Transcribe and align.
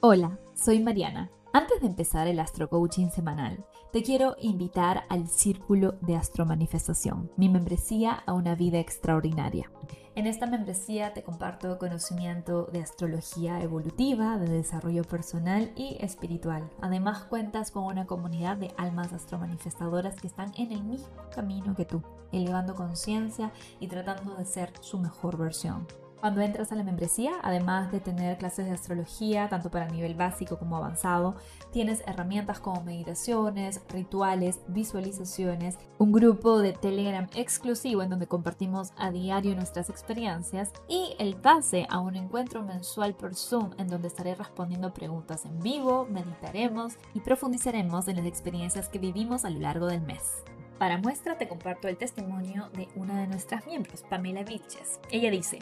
Hola, 0.00 0.38
soy 0.54 0.78
Mariana. 0.78 1.28
Antes 1.52 1.80
de 1.80 1.88
empezar 1.88 2.28
el 2.28 2.38
Astro 2.38 2.70
Coaching 2.70 3.08
semanal, 3.08 3.66
te 3.92 4.04
quiero 4.04 4.36
invitar 4.38 5.02
al 5.08 5.26
Círculo 5.26 5.96
de 6.02 6.14
Astromanifestación, 6.14 7.32
mi 7.36 7.48
membresía 7.48 8.12
a 8.12 8.32
una 8.32 8.54
vida 8.54 8.78
extraordinaria. 8.78 9.72
En 10.14 10.28
esta 10.28 10.46
membresía 10.46 11.14
te 11.14 11.24
comparto 11.24 11.78
conocimiento 11.78 12.66
de 12.66 12.80
astrología 12.80 13.60
evolutiva, 13.60 14.38
de 14.38 14.48
desarrollo 14.48 15.02
personal 15.02 15.72
y 15.74 15.96
espiritual. 15.98 16.70
Además 16.80 17.24
cuentas 17.24 17.72
con 17.72 17.82
una 17.82 18.06
comunidad 18.06 18.56
de 18.56 18.72
almas 18.76 19.12
astromanifestadoras 19.12 20.20
que 20.20 20.28
están 20.28 20.52
en 20.56 20.70
el 20.70 20.84
mismo 20.84 21.08
camino 21.34 21.74
que 21.74 21.86
tú, 21.86 22.04
elevando 22.30 22.76
conciencia 22.76 23.52
y 23.80 23.88
tratando 23.88 24.36
de 24.36 24.44
ser 24.44 24.70
su 24.80 25.00
mejor 25.00 25.36
versión. 25.36 25.88
Cuando 26.20 26.40
entras 26.40 26.72
a 26.72 26.74
la 26.74 26.82
membresía, 26.82 27.34
además 27.42 27.92
de 27.92 28.00
tener 28.00 28.38
clases 28.38 28.66
de 28.66 28.72
astrología, 28.72 29.48
tanto 29.48 29.70
para 29.70 29.88
nivel 29.88 30.16
básico 30.16 30.58
como 30.58 30.76
avanzado, 30.76 31.36
tienes 31.70 32.02
herramientas 32.08 32.58
como 32.58 32.82
meditaciones, 32.82 33.80
rituales, 33.88 34.60
visualizaciones, 34.66 35.78
un 35.98 36.10
grupo 36.10 36.58
de 36.58 36.72
Telegram 36.72 37.28
exclusivo 37.36 38.02
en 38.02 38.10
donde 38.10 38.26
compartimos 38.26 38.92
a 38.96 39.12
diario 39.12 39.54
nuestras 39.54 39.90
experiencias 39.90 40.72
y 40.88 41.14
el 41.20 41.36
pase 41.36 41.86
a 41.88 42.00
un 42.00 42.16
encuentro 42.16 42.64
mensual 42.64 43.14
por 43.14 43.36
Zoom 43.36 43.70
en 43.78 43.86
donde 43.86 44.08
estaré 44.08 44.34
respondiendo 44.34 44.92
preguntas 44.92 45.44
en 45.44 45.60
vivo, 45.60 46.08
meditaremos 46.10 46.94
y 47.14 47.20
profundizaremos 47.20 48.08
en 48.08 48.16
las 48.16 48.26
experiencias 48.26 48.88
que 48.88 48.98
vivimos 48.98 49.44
a 49.44 49.50
lo 49.50 49.60
largo 49.60 49.86
del 49.86 50.00
mes. 50.00 50.42
Para 50.78 50.98
muestra 50.98 51.36
te 51.36 51.48
comparto 51.48 51.88
el 51.88 51.96
testimonio 51.96 52.70
de 52.74 52.86
una 52.94 53.20
de 53.20 53.26
nuestras 53.26 53.66
miembros, 53.66 54.04
Pamela 54.08 54.44
Viches. 54.44 55.00
Ella 55.10 55.28
dice, 55.30 55.58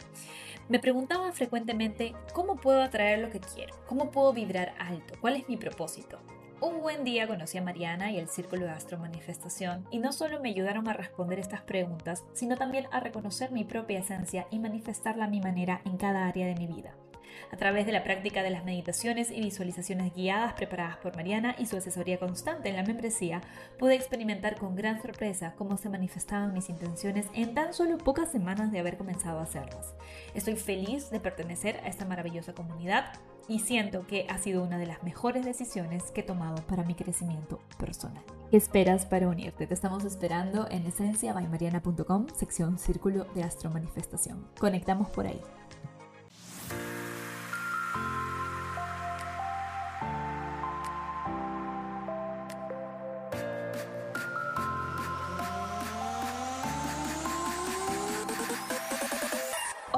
me 0.69 0.79
preguntaba 0.79 1.31
frecuentemente 1.31 2.13
cómo 2.33 2.55
puedo 2.57 2.83
atraer 2.83 3.19
lo 3.19 3.31
que 3.31 3.39
quiero, 3.39 3.75
cómo 3.87 4.11
puedo 4.11 4.31
vibrar 4.31 4.75
alto, 4.77 5.15
cuál 5.19 5.35
es 5.35 5.49
mi 5.49 5.57
propósito. 5.57 6.19
Un 6.61 6.81
buen 6.81 7.03
día 7.03 7.27
conocí 7.27 7.57
a 7.57 7.63
Mariana 7.63 8.11
y 8.11 8.17
el 8.17 8.29
Círculo 8.29 8.65
de 8.65 8.71
Astro 8.71 8.99
Manifestación 8.99 9.87
y 9.89 9.99
no 9.99 10.11
solo 10.11 10.39
me 10.39 10.49
ayudaron 10.49 10.87
a 10.87 10.93
responder 10.93 11.39
estas 11.39 11.61
preguntas, 11.61 12.23
sino 12.33 12.55
también 12.55 12.87
a 12.91 12.99
reconocer 12.99 13.51
mi 13.51 13.63
propia 13.63 13.99
esencia 13.99 14.47
y 14.51 14.59
manifestarla 14.59 15.25
a 15.25 15.29
mi 15.29 15.39
manera 15.39 15.81
en 15.85 15.97
cada 15.97 16.27
área 16.27 16.47
de 16.47 16.55
mi 16.55 16.67
vida 16.67 16.95
a 17.51 17.57
través 17.57 17.85
de 17.85 17.91
la 17.91 18.03
práctica 18.03 18.43
de 18.43 18.49
las 18.49 18.65
meditaciones 18.65 19.31
y 19.31 19.41
visualizaciones 19.41 20.13
guiadas 20.13 20.53
preparadas 20.53 20.97
por 20.97 21.15
Mariana 21.15 21.55
y 21.57 21.65
su 21.65 21.77
asesoría 21.77 22.19
constante 22.19 22.69
en 22.69 22.75
la 22.75 22.83
membresía, 22.83 23.41
pude 23.77 23.95
experimentar 23.95 24.57
con 24.57 24.75
gran 24.75 25.01
sorpresa 25.01 25.53
cómo 25.57 25.77
se 25.77 25.89
manifestaban 25.89 26.53
mis 26.53 26.69
intenciones 26.69 27.27
en 27.33 27.53
tan 27.53 27.73
solo 27.73 27.97
pocas 27.97 28.31
semanas 28.31 28.71
de 28.71 28.79
haber 28.79 28.97
comenzado 28.97 29.39
a 29.39 29.43
hacerlas. 29.43 29.95
Estoy 30.33 30.55
feliz 30.55 31.09
de 31.09 31.19
pertenecer 31.19 31.79
a 31.83 31.87
esta 31.87 32.05
maravillosa 32.05 32.53
comunidad 32.53 33.13
y 33.47 33.59
siento 33.59 34.05
que 34.07 34.27
ha 34.29 34.37
sido 34.37 34.63
una 34.63 34.77
de 34.77 34.85
las 34.85 35.03
mejores 35.03 35.45
decisiones 35.45 36.11
que 36.11 36.21
he 36.21 36.23
tomado 36.23 36.61
para 36.67 36.83
mi 36.83 36.95
crecimiento 36.95 37.59
personal. 37.79 38.23
¿Qué 38.51 38.57
esperas 38.57 39.05
para 39.05 39.27
unirte? 39.27 39.67
Te 39.67 39.73
estamos 39.73 40.03
esperando 40.05 40.67
en 40.69 40.85
esenciabaymariana.com, 40.85 42.27
sección 42.35 42.77
Círculo 42.77 43.25
de 43.35 43.43
Astro 43.43 43.69
Manifestación. 43.69 44.47
Conectamos 44.59 45.09
por 45.09 45.27
ahí. 45.27 45.41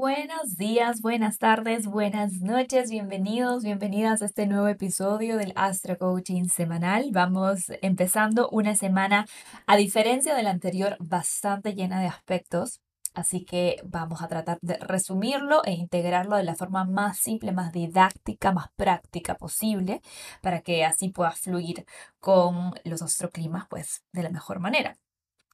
Buenos 0.00 0.56
días, 0.56 1.02
buenas 1.02 1.36
tardes, 1.36 1.86
buenas 1.86 2.40
noches, 2.40 2.90
bienvenidos, 2.90 3.64
bienvenidas 3.64 4.22
a 4.22 4.24
este 4.24 4.46
nuevo 4.46 4.66
episodio 4.66 5.36
del 5.36 5.52
Astro 5.56 5.98
Coaching 5.98 6.44
semanal. 6.44 7.10
Vamos 7.12 7.66
empezando 7.82 8.48
una 8.48 8.74
semana, 8.74 9.26
a 9.66 9.76
diferencia 9.76 10.34
de 10.34 10.42
la 10.42 10.52
anterior, 10.52 10.96
bastante 11.00 11.74
llena 11.74 12.00
de 12.00 12.06
aspectos. 12.06 12.80
Así 13.12 13.44
que 13.44 13.76
vamos 13.84 14.22
a 14.22 14.28
tratar 14.28 14.58
de 14.62 14.78
resumirlo 14.78 15.62
e 15.66 15.72
integrarlo 15.72 16.36
de 16.36 16.44
la 16.44 16.54
forma 16.54 16.86
más 16.86 17.18
simple, 17.18 17.52
más 17.52 17.70
didáctica, 17.70 18.52
más 18.52 18.70
práctica 18.76 19.34
posible, 19.34 20.00
para 20.40 20.62
que 20.62 20.86
así 20.86 21.10
pueda 21.10 21.32
fluir 21.32 21.84
con 22.20 22.72
los 22.84 23.02
astroclimas 23.02 23.66
pues 23.68 24.02
de 24.12 24.22
la 24.22 24.30
mejor 24.30 24.60
manera. 24.60 24.96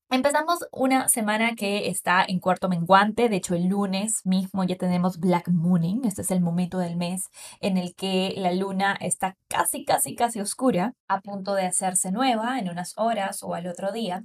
Empezamos 0.08 0.60
una 0.70 1.08
semana 1.08 1.56
que 1.56 1.88
está 1.88 2.24
en 2.26 2.38
cuarto 2.38 2.68
menguante, 2.68 3.28
de 3.28 3.36
hecho 3.36 3.56
el 3.56 3.66
lunes 3.66 4.20
mismo 4.24 4.62
ya 4.62 4.76
tenemos 4.76 5.18
Black 5.18 5.48
Mooning, 5.48 6.04
este 6.04 6.22
es 6.22 6.30
el 6.30 6.40
momento 6.40 6.78
del 6.78 6.96
mes 6.96 7.28
en 7.60 7.76
el 7.76 7.96
que 7.96 8.32
la 8.36 8.52
luna 8.52 8.96
está 9.00 9.36
casi, 9.48 9.84
casi, 9.84 10.14
casi 10.14 10.40
oscura, 10.40 10.94
a 11.08 11.20
punto 11.22 11.54
de 11.54 11.66
hacerse 11.66 12.12
nueva 12.12 12.60
en 12.60 12.70
unas 12.70 12.92
horas 12.96 13.42
o 13.42 13.54
al 13.54 13.66
otro 13.66 13.90
día. 13.90 14.22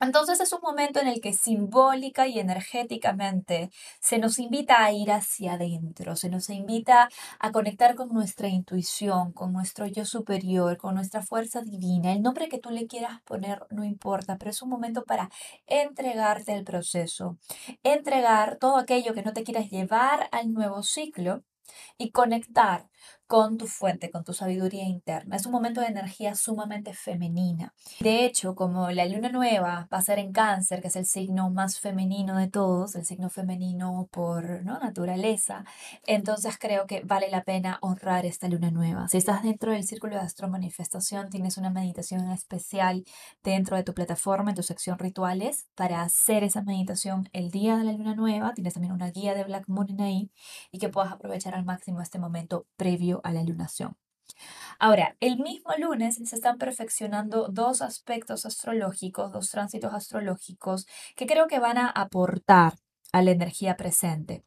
Entonces 0.00 0.40
es 0.40 0.52
un 0.54 0.60
momento 0.62 0.98
en 0.98 1.08
el 1.08 1.20
que 1.20 1.34
simbólica 1.34 2.26
y 2.26 2.38
energéticamente 2.38 3.70
se 4.00 4.18
nos 4.18 4.38
invita 4.38 4.82
a 4.82 4.92
ir 4.92 5.12
hacia 5.12 5.54
adentro, 5.54 6.16
se 6.16 6.30
nos 6.30 6.48
invita 6.48 7.10
a 7.38 7.52
conectar 7.52 7.94
con 7.94 8.08
nuestra 8.08 8.48
intuición, 8.48 9.32
con 9.32 9.52
nuestro 9.52 9.86
yo 9.86 10.06
superior, 10.06 10.78
con 10.78 10.94
nuestra 10.94 11.22
fuerza 11.22 11.60
divina. 11.60 12.12
El 12.12 12.22
nombre 12.22 12.48
que 12.48 12.58
tú 12.58 12.70
le 12.70 12.86
quieras 12.86 13.20
poner 13.24 13.66
no 13.70 13.84
importa, 13.84 14.38
pero 14.38 14.50
es 14.50 14.62
un 14.62 14.70
momento 14.70 15.04
para 15.04 15.30
entregarte 15.66 16.52
al 16.54 16.64
proceso, 16.64 17.36
entregar 17.82 18.56
todo 18.56 18.78
aquello 18.78 19.12
que 19.12 19.22
no 19.22 19.34
te 19.34 19.44
quieras 19.44 19.70
llevar 19.70 20.28
al 20.32 20.52
nuevo 20.52 20.82
ciclo 20.82 21.42
y 21.98 22.10
conectar 22.10 22.88
con 23.30 23.58
tu 23.58 23.68
fuente, 23.68 24.10
con 24.10 24.24
tu 24.24 24.32
sabiduría 24.32 24.82
interna. 24.82 25.36
Es 25.36 25.46
un 25.46 25.52
momento 25.52 25.80
de 25.80 25.86
energía 25.86 26.34
sumamente 26.34 26.94
femenina. 26.94 27.72
De 28.00 28.24
hecho, 28.24 28.56
como 28.56 28.90
la 28.90 29.06
luna 29.06 29.28
nueva 29.28 29.86
va 29.92 29.98
a 29.98 30.02
ser 30.02 30.18
en 30.18 30.32
cáncer, 30.32 30.82
que 30.82 30.88
es 30.88 30.96
el 30.96 31.06
signo 31.06 31.48
más 31.48 31.78
femenino 31.78 32.36
de 32.36 32.48
todos, 32.48 32.96
el 32.96 33.04
signo 33.04 33.30
femenino 33.30 34.08
por 34.10 34.64
¿no? 34.64 34.80
naturaleza, 34.80 35.64
entonces 36.08 36.58
creo 36.58 36.88
que 36.88 37.02
vale 37.04 37.30
la 37.30 37.44
pena 37.44 37.78
honrar 37.82 38.26
esta 38.26 38.48
luna 38.48 38.72
nueva. 38.72 39.06
Si 39.06 39.18
estás 39.18 39.44
dentro 39.44 39.70
del 39.70 39.84
círculo 39.84 40.16
de 40.16 40.22
astro 40.22 40.48
manifestación, 40.48 41.30
tienes 41.30 41.56
una 41.56 41.70
meditación 41.70 42.28
especial 42.32 43.04
dentro 43.44 43.76
de 43.76 43.84
tu 43.84 43.94
plataforma, 43.94 44.50
en 44.50 44.56
tu 44.56 44.64
sección 44.64 44.98
rituales, 44.98 45.68
para 45.76 46.02
hacer 46.02 46.42
esa 46.42 46.62
meditación 46.62 47.28
el 47.32 47.52
día 47.52 47.76
de 47.76 47.84
la 47.84 47.92
luna 47.92 48.16
nueva. 48.16 48.54
Tienes 48.54 48.74
también 48.74 48.92
una 48.92 49.12
guía 49.12 49.34
de 49.34 49.44
Black 49.44 49.68
Moon 49.68 50.00
ahí 50.00 50.32
y 50.72 50.80
que 50.80 50.88
puedas 50.88 51.12
aprovechar 51.12 51.54
al 51.54 51.64
máximo 51.64 52.00
este 52.00 52.18
momento 52.18 52.66
previo 52.76 53.19
a 53.24 53.32
la 53.32 53.42
lunación. 53.42 53.96
Ahora, 54.78 55.16
el 55.20 55.38
mismo 55.38 55.72
lunes 55.78 56.16
se 56.16 56.34
están 56.34 56.58
perfeccionando 56.58 57.48
dos 57.48 57.82
aspectos 57.82 58.46
astrológicos, 58.46 59.32
dos 59.32 59.50
tránsitos 59.50 59.92
astrológicos 59.92 60.86
que 61.16 61.26
creo 61.26 61.46
que 61.48 61.58
van 61.58 61.78
a 61.78 61.88
aportar 61.88 62.74
a 63.12 63.22
la 63.22 63.32
energía 63.32 63.76
presente 63.76 64.44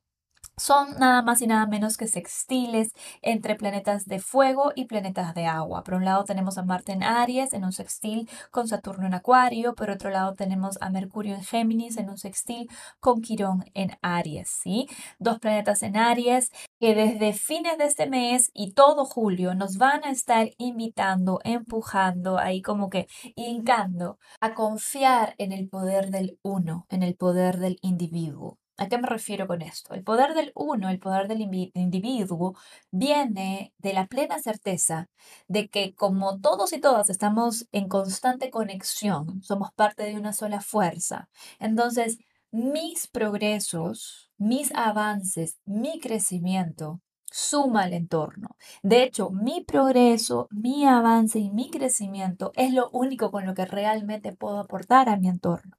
son 0.58 0.98
nada 1.00 1.22
más 1.22 1.42
y 1.42 1.48
nada 1.48 1.66
menos 1.68 1.98
que 1.98 2.08
sextiles 2.08 2.92
entre 3.22 3.56
planetas 3.56 4.06
de 4.06 4.20
fuego 4.20 4.72
y 4.76 4.86
planetas 4.86 5.34
de 5.34 5.46
agua. 5.46 5.84
Por 5.84 5.96
un 5.96 6.06
lado 6.06 6.24
tenemos 6.24 6.58
a 6.58 6.64
Marte 6.64 6.92
en 6.92 7.04
Aries 7.04 7.54
en 7.54 7.64
un 7.64 7.72
sextil 7.72 8.30
con 8.52 8.68
Saturno 8.68 9.08
en 9.08 9.14
Acuario, 9.14 9.76
por 9.76 9.90
otro 9.90 10.10
lado 10.10 10.34
tenemos 10.36 10.78
a 10.82 10.90
Mercurio 10.90 11.36
en 11.36 11.44
Géminis 11.44 11.98
en 11.98 12.10
un 12.10 12.18
sextil 12.18 12.70
con 13.00 13.22
Quirón 13.22 13.66
en 13.74 13.92
Aries, 14.02 14.50
¿sí? 14.50 14.88
Dos 15.20 15.40
planetas 15.40 15.84
en 15.84 15.98
Aries 15.98 16.52
que 16.80 16.96
desde 16.96 17.34
fines 17.34 17.78
de 17.78 17.86
este 17.86 18.08
mes 18.08 18.52
y 18.54 18.74
todo 18.74 19.06
julio 19.06 19.56
nos 19.56 19.78
van 19.78 20.04
a 20.04 20.12
estar 20.12 20.50
invitando, 20.58 21.40
empujando, 21.44 22.38
ahí 22.38 22.62
como 22.62 22.90
que 22.90 23.08
hincando 23.36 24.18
a 24.42 24.54
confiar 24.54 25.36
en 25.38 25.52
el 25.52 25.70
poder 25.70 26.10
del 26.12 26.40
uno, 26.44 26.86
en 26.90 27.04
el 27.04 27.16
poder 27.16 27.58
del 27.58 27.78
individuo. 27.82 28.63
¿A 28.78 28.88
qué 28.88 28.98
me 28.98 29.08
refiero 29.08 29.48
con 29.48 29.62
esto? 29.62 29.94
El 29.94 30.04
poder 30.04 30.34
del 30.34 30.52
uno, 30.56 30.90
el 30.90 31.00
poder 31.00 31.28
del 31.28 31.42
individuo, 31.42 32.56
viene 32.92 33.72
de 33.78 33.94
la 33.94 34.08
plena 34.08 34.40
certeza 34.40 35.10
de 35.48 35.70
que 35.70 35.94
como 35.94 36.40
todos 36.40 36.74
y 36.74 36.80
todas 36.80 37.10
estamos 37.10 37.68
en 37.72 37.88
constante 37.88 38.50
conexión, 38.50 39.44
somos 39.44 39.72
parte 39.74 40.04
de 40.04 40.16
una 40.16 40.34
sola 40.34 40.60
fuerza. 40.60 41.30
Entonces, 41.60 42.18
mis 42.52 43.08
progresos, 43.08 44.32
mis 44.38 44.74
avances, 44.74 45.60
mi 45.66 46.00
crecimiento 46.00 47.02
suma 47.32 47.84
al 47.84 47.94
entorno. 47.94 48.58
De 48.84 49.04
hecho, 49.04 49.30
mi 49.32 49.64
progreso, 49.64 50.48
mi 50.52 50.86
avance 50.86 51.40
y 51.40 51.50
mi 51.50 51.70
crecimiento 51.70 52.52
es 52.56 52.74
lo 52.74 52.90
único 52.92 53.32
con 53.32 53.46
lo 53.46 53.54
que 53.56 53.66
realmente 53.66 54.34
puedo 54.34 54.60
aportar 54.60 55.10
a 55.10 55.18
mi 55.18 55.28
entorno. 55.30 55.78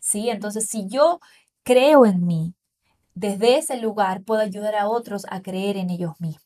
¿Sí? 0.00 0.30
Entonces, 0.30 0.66
si 0.68 0.86
yo 0.88 1.20
creo 1.66 2.06
en 2.06 2.24
mí, 2.24 2.54
desde 3.14 3.58
ese 3.58 3.78
lugar 3.78 4.22
puedo 4.22 4.40
ayudar 4.40 4.76
a 4.76 4.88
otros 4.88 5.26
a 5.30 5.42
creer 5.42 5.76
en 5.76 5.90
ellos 5.90 6.12
mismos. 6.20 6.45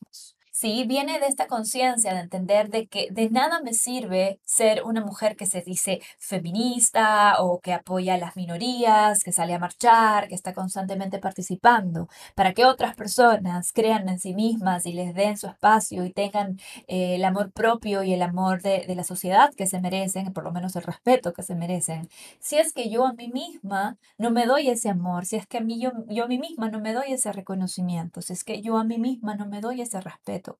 Sí, 0.61 0.85
viene 0.87 1.19
de 1.19 1.25
esta 1.25 1.47
conciencia 1.47 2.13
de 2.13 2.19
entender 2.19 2.69
de 2.69 2.85
que 2.85 3.07
de 3.09 3.31
nada 3.31 3.61
me 3.63 3.73
sirve 3.73 4.39
ser 4.45 4.83
una 4.83 5.03
mujer 5.03 5.35
que 5.35 5.47
se 5.47 5.61
dice 5.63 6.01
feminista 6.19 7.41
o 7.41 7.59
que 7.61 7.73
apoya 7.73 8.13
a 8.13 8.17
las 8.19 8.35
minorías, 8.35 9.23
que 9.23 9.31
sale 9.31 9.55
a 9.55 9.59
marchar, 9.59 10.27
que 10.27 10.35
está 10.35 10.53
constantemente 10.53 11.17
participando, 11.17 12.09
para 12.35 12.53
que 12.53 12.65
otras 12.65 12.93
personas 12.95 13.71
crean 13.73 14.07
en 14.07 14.19
sí 14.19 14.35
mismas 14.35 14.85
y 14.85 14.93
les 14.93 15.15
den 15.15 15.35
su 15.35 15.47
espacio 15.47 16.05
y 16.05 16.13
tengan 16.13 16.59
eh, 16.87 17.15
el 17.15 17.25
amor 17.25 17.51
propio 17.51 18.03
y 18.03 18.13
el 18.13 18.21
amor 18.21 18.61
de, 18.61 18.85
de 18.87 18.93
la 18.95 19.03
sociedad 19.03 19.51
que 19.55 19.65
se 19.65 19.81
merecen, 19.81 20.31
por 20.31 20.43
lo 20.43 20.51
menos 20.51 20.75
el 20.75 20.83
respeto 20.83 21.33
que 21.33 21.41
se 21.41 21.55
merecen. 21.55 22.07
Si 22.39 22.57
es 22.57 22.71
que 22.71 22.87
yo 22.91 23.07
a 23.07 23.13
mí 23.13 23.29
misma 23.29 23.97
no 24.19 24.29
me 24.29 24.45
doy 24.45 24.69
ese 24.69 24.89
amor, 24.89 25.25
si 25.25 25.37
es 25.37 25.47
que 25.47 25.57
a 25.57 25.61
mí 25.61 25.81
yo, 25.81 25.91
yo 26.07 26.25
a 26.25 26.27
mí 26.27 26.37
misma 26.37 26.69
no 26.69 26.79
me 26.81 26.93
doy 26.93 27.13
ese 27.13 27.31
reconocimiento, 27.31 28.21
si 28.21 28.33
es 28.33 28.43
que 28.43 28.61
yo 28.61 28.77
a 28.77 28.83
mí 28.83 28.99
misma 28.99 29.35
no 29.35 29.47
me 29.47 29.59
doy 29.59 29.81
ese 29.81 29.99
respeto, 30.01 30.50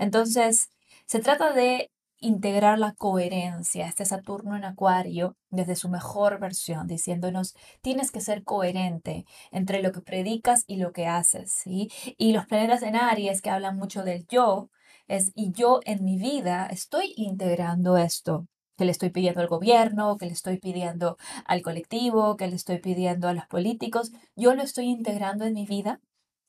entonces, 0.00 0.70
se 1.06 1.20
trata 1.20 1.52
de 1.52 1.90
integrar 2.20 2.78
la 2.78 2.94
coherencia, 2.94 3.86
este 3.86 4.04
Saturno 4.04 4.56
en 4.56 4.64
Acuario, 4.64 5.36
desde 5.50 5.76
su 5.76 5.88
mejor 5.88 6.38
versión, 6.38 6.86
diciéndonos, 6.86 7.54
tienes 7.82 8.10
que 8.10 8.20
ser 8.20 8.44
coherente 8.44 9.24
entre 9.50 9.82
lo 9.82 9.92
que 9.92 10.00
predicas 10.00 10.64
y 10.66 10.76
lo 10.76 10.92
que 10.92 11.06
haces, 11.06 11.52
¿sí? 11.52 11.88
Y 12.18 12.32
los 12.32 12.46
planetas 12.46 12.82
en 12.82 12.96
Aries, 12.96 13.42
que 13.42 13.50
hablan 13.50 13.76
mucho 13.76 14.02
del 14.02 14.26
yo, 14.28 14.70
es, 15.08 15.32
y 15.34 15.52
yo 15.52 15.80
en 15.84 16.04
mi 16.04 16.18
vida 16.18 16.66
estoy 16.70 17.12
integrando 17.16 17.96
esto, 17.96 18.46
que 18.76 18.84
le 18.86 18.92
estoy 18.92 19.10
pidiendo 19.10 19.40
al 19.40 19.48
gobierno, 19.48 20.16
que 20.16 20.26
le 20.26 20.32
estoy 20.32 20.58
pidiendo 20.58 21.16
al 21.44 21.62
colectivo, 21.62 22.36
que 22.36 22.48
le 22.48 22.56
estoy 22.56 22.78
pidiendo 22.78 23.28
a 23.28 23.34
los 23.34 23.46
políticos, 23.46 24.12
yo 24.36 24.54
lo 24.54 24.62
estoy 24.62 24.86
integrando 24.86 25.44
en 25.44 25.54
mi 25.54 25.66
vida 25.66 26.00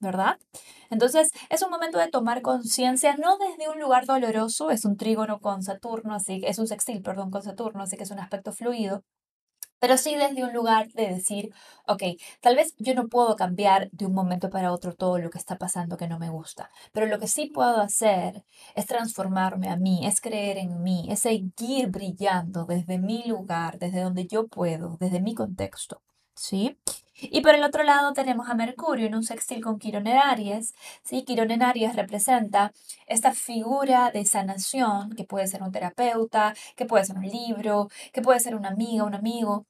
¿verdad? 0.02 0.38
Entonces 0.90 1.32
es 1.50 1.62
un 1.62 1.70
momento 1.70 2.00
de 2.00 2.10
tomar 2.10 2.42
conciencia, 2.42 3.16
no 3.18 3.38
desde 3.38 3.70
un 3.70 3.80
lugar 3.80 4.06
doloroso, 4.06 4.72
es 4.72 4.86
un 4.86 4.98
trígono 4.98 5.40
con 5.40 5.64
Saturno, 5.64 6.16
así 6.16 6.42
es 6.46 6.60
un 6.60 6.68
sextil, 6.68 7.02
perdón, 7.02 7.32
con 7.32 7.44
Saturno, 7.44 7.84
así 7.84 7.98
que 7.98 8.04
es 8.04 8.12
un 8.12 8.20
aspecto 8.20 8.52
fluido, 8.52 9.04
pero 9.82 9.98
sí 9.98 10.16
desde 10.16 10.44
un 10.44 10.54
lugar 10.54 10.90
de 10.94 11.08
decir, 11.08 11.54
ok, 11.88 12.04
tal 12.40 12.56
vez 12.56 12.76
yo 12.78 12.94
no 12.94 13.08
puedo 13.08 13.36
cambiar 13.36 13.90
de 13.92 14.06
un 14.06 14.14
momento 14.14 14.52
para 14.52 14.72
otro 14.72 14.94
todo 14.94 15.18
lo 15.18 15.32
que 15.32 15.40
está 15.40 15.58
pasando 15.58 15.98
que 15.98 16.08
no 16.08 16.20
me 16.20 16.30
gusta, 16.30 16.70
pero 16.94 17.08
lo 17.08 17.18
que 17.20 17.28
sí 17.28 17.48
puedo 17.48 17.82
hacer 17.82 18.46
es 18.76 18.86
transformarme 18.86 19.70
a 19.70 19.78
mí, 19.78 20.06
es 20.06 20.22
creer 20.22 20.60
en 20.60 20.84
mí, 20.84 21.08
es 21.10 21.22
seguir 21.22 21.90
brillando 21.90 22.66
desde 22.66 23.00
mi 23.00 23.24
lugar, 23.24 23.80
desde 23.80 24.02
donde 24.02 24.28
yo 24.28 24.48
puedo, 24.48 24.98
desde 25.00 25.20
mi 25.20 25.34
contexto, 25.34 26.02
¿sí? 26.36 26.78
Y 27.22 27.42
por 27.42 27.54
el 27.56 27.64
otro 27.64 27.84
lado 27.84 28.14
tenemos 28.14 28.50
a 28.50 28.56
Mercurio 28.56 29.06
en 29.08 29.16
un 29.16 29.24
sextil 29.24 29.62
con 29.64 29.78
Quirón 29.78 30.08
en 30.08 30.18
Aries. 30.18 30.74
¿sí? 31.04 31.24
Quirón 31.24 31.52
en 31.52 31.62
Aries 31.62 31.96
representa 31.96 32.74
esta 33.08 33.34
figura 33.34 34.12
de 34.12 34.26
sanación, 34.26 35.12
que 35.16 35.24
puede 35.24 35.48
ser 35.48 35.62
un 35.64 35.72
terapeuta, 35.72 36.54
que 36.76 36.86
puede 36.86 37.06
ser 37.06 37.18
un 37.18 37.28
libro, 37.28 37.90
que 38.12 38.22
puede 38.22 38.40
ser 38.40 38.56
una 38.56 38.70
amiga, 38.70 39.04
un 39.04 39.14
amigo, 39.16 39.66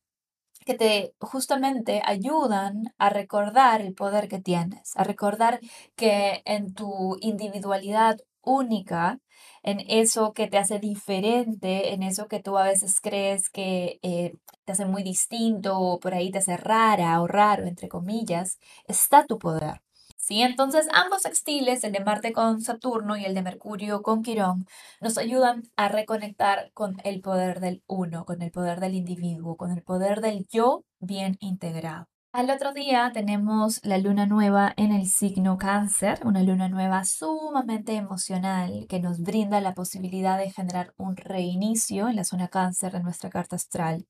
que 0.65 0.75
te 0.75 1.13
justamente 1.19 2.01
ayudan 2.05 2.93
a 2.97 3.09
recordar 3.09 3.81
el 3.81 3.93
poder 3.93 4.27
que 4.27 4.39
tienes, 4.39 4.95
a 4.95 5.03
recordar 5.03 5.59
que 5.95 6.41
en 6.45 6.73
tu 6.73 7.17
individualidad 7.21 8.17
única, 8.43 9.19
en 9.63 9.79
eso 9.87 10.33
que 10.33 10.47
te 10.47 10.57
hace 10.57 10.79
diferente, 10.79 11.93
en 11.93 12.03
eso 12.03 12.27
que 12.27 12.41
tú 12.41 12.57
a 12.57 12.63
veces 12.63 12.99
crees 13.01 13.49
que 13.49 13.99
eh, 14.03 14.33
te 14.65 14.71
hace 14.73 14.85
muy 14.85 15.03
distinto 15.03 15.79
o 15.79 15.99
por 15.99 16.13
ahí 16.13 16.31
te 16.31 16.39
hace 16.39 16.57
rara 16.57 17.21
o 17.21 17.27
raro, 17.27 17.65
entre 17.65 17.89
comillas, 17.89 18.59
está 18.87 19.25
tu 19.25 19.39
poder. 19.39 19.81
¿Sí? 20.17 20.41
Entonces 20.43 20.87
ambos 20.93 21.23
sextiles, 21.23 21.83
el 21.83 21.93
de 21.93 21.99
Marte 22.01 22.31
con 22.31 22.61
Saturno 22.61 23.17
y 23.17 23.25
el 23.25 23.33
de 23.33 23.41
Mercurio 23.41 24.01
con 24.03 24.21
Quirón, 24.21 24.65
nos 25.01 25.17
ayudan 25.17 25.63
a 25.75 25.89
reconectar 25.89 26.71
con 26.73 26.97
el 27.03 27.21
poder 27.21 27.59
del 27.59 27.83
uno, 27.87 28.25
con 28.25 28.41
el 28.43 28.51
poder 28.51 28.79
del 28.79 28.93
individuo, 28.95 29.57
con 29.57 29.71
el 29.71 29.81
poder 29.83 30.21
del 30.21 30.47
yo 30.47 30.85
bien 30.99 31.37
integrado. 31.39 32.10
Al 32.33 32.49
otro 32.49 32.71
día 32.71 33.11
tenemos 33.13 33.81
la 33.83 33.97
luna 33.97 34.25
nueva 34.25 34.73
en 34.77 34.93
el 34.93 35.05
signo 35.07 35.57
cáncer, 35.57 36.21
una 36.23 36.41
luna 36.43 36.69
nueva 36.69 37.03
sumamente 37.03 37.95
emocional 37.95 38.85
que 38.87 39.01
nos 39.01 39.19
brinda 39.19 39.59
la 39.59 39.73
posibilidad 39.73 40.37
de 40.37 40.49
generar 40.49 40.93
un 40.95 41.17
reinicio 41.17 42.07
en 42.07 42.15
la 42.15 42.23
zona 42.23 42.47
cáncer 42.47 42.93
de 42.93 43.03
nuestra 43.03 43.29
carta 43.29 43.57
astral. 43.57 44.05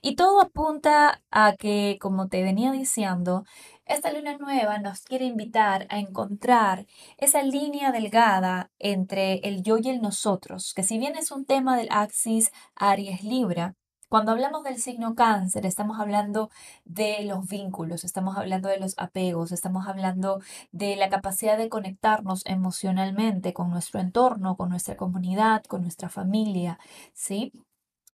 Y 0.00 0.16
todo 0.16 0.40
apunta 0.40 1.22
a 1.30 1.54
que, 1.56 1.98
como 2.00 2.26
te 2.26 2.42
venía 2.42 2.72
diciendo, 2.72 3.44
esta 3.84 4.12
luna 4.12 4.36
nueva 4.38 4.78
nos 4.78 5.02
quiere 5.02 5.26
invitar 5.26 5.86
a 5.88 6.00
encontrar 6.00 6.86
esa 7.16 7.42
línea 7.44 7.92
delgada 7.92 8.72
entre 8.80 9.34
el 9.46 9.62
yo 9.62 9.78
y 9.78 9.88
el 9.88 10.00
nosotros, 10.00 10.72
que 10.74 10.82
si 10.82 10.98
bien 10.98 11.14
es 11.14 11.30
un 11.30 11.44
tema 11.44 11.76
del 11.76 11.88
axis 11.92 12.50
Aries-Libra, 12.74 13.76
cuando 14.12 14.32
hablamos 14.32 14.62
del 14.62 14.76
signo 14.78 15.14
cáncer, 15.14 15.64
estamos 15.64 15.98
hablando 15.98 16.50
de 16.84 17.24
los 17.24 17.48
vínculos, 17.48 18.04
estamos 18.04 18.36
hablando 18.36 18.68
de 18.68 18.78
los 18.78 18.92
apegos, 18.98 19.52
estamos 19.52 19.88
hablando 19.88 20.42
de 20.70 20.96
la 20.96 21.08
capacidad 21.08 21.56
de 21.56 21.70
conectarnos 21.70 22.44
emocionalmente 22.44 23.54
con 23.54 23.70
nuestro 23.70 24.00
entorno, 24.00 24.54
con 24.58 24.68
nuestra 24.68 24.96
comunidad, 24.98 25.64
con 25.64 25.80
nuestra 25.80 26.10
familia, 26.10 26.78
¿sí? 27.14 27.54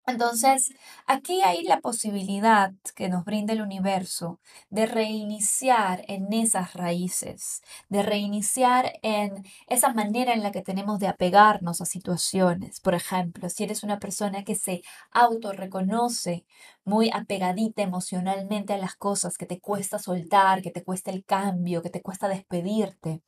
Entonces, 0.08 0.72
aquí 1.06 1.43
hay 1.43 1.64
la 1.64 1.81
posibilidad 1.81 2.72
que 2.96 3.10
nos 3.10 3.26
brinda 3.26 3.52
el 3.52 3.60
universo 3.60 4.40
de 4.70 4.87
reiniciar 4.87 6.02
en 6.08 6.32
esas 6.32 6.72
raíces, 6.72 7.60
de 7.90 8.02
reiniciar 8.02 8.94
en 9.02 9.44
esa 9.66 9.93
manera 9.93 10.32
en 10.32 10.43
la 10.43 10.50
que 10.50 10.62
tenemos 10.62 10.99
de 10.99 11.08
apegarnos 11.08 11.82
a 11.82 11.84
situaciones. 11.84 12.81
Por 12.81 12.94
ejemplo, 12.94 13.50
si 13.50 13.64
eres 13.64 13.82
una 13.82 13.99
persona 13.99 14.44
que 14.44 14.55
se 14.55 14.81
autorreconoce 15.10 16.46
muy 16.84 17.10
apegadita 17.12 17.82
emocionalmente 17.82 18.72
a 18.72 18.78
las 18.78 18.96
cosas, 18.96 19.37
que 19.37 19.44
te 19.46 19.60
cuesta 19.60 19.99
soltar, 19.99 20.62
que 20.62 20.70
te 20.70 20.84
cuesta 20.84 21.10
el 21.10 21.25
cambio, 21.25 21.82
que 21.82 21.90
te 21.90 22.00
cuesta 22.00 22.28
despedirte, 22.28 23.22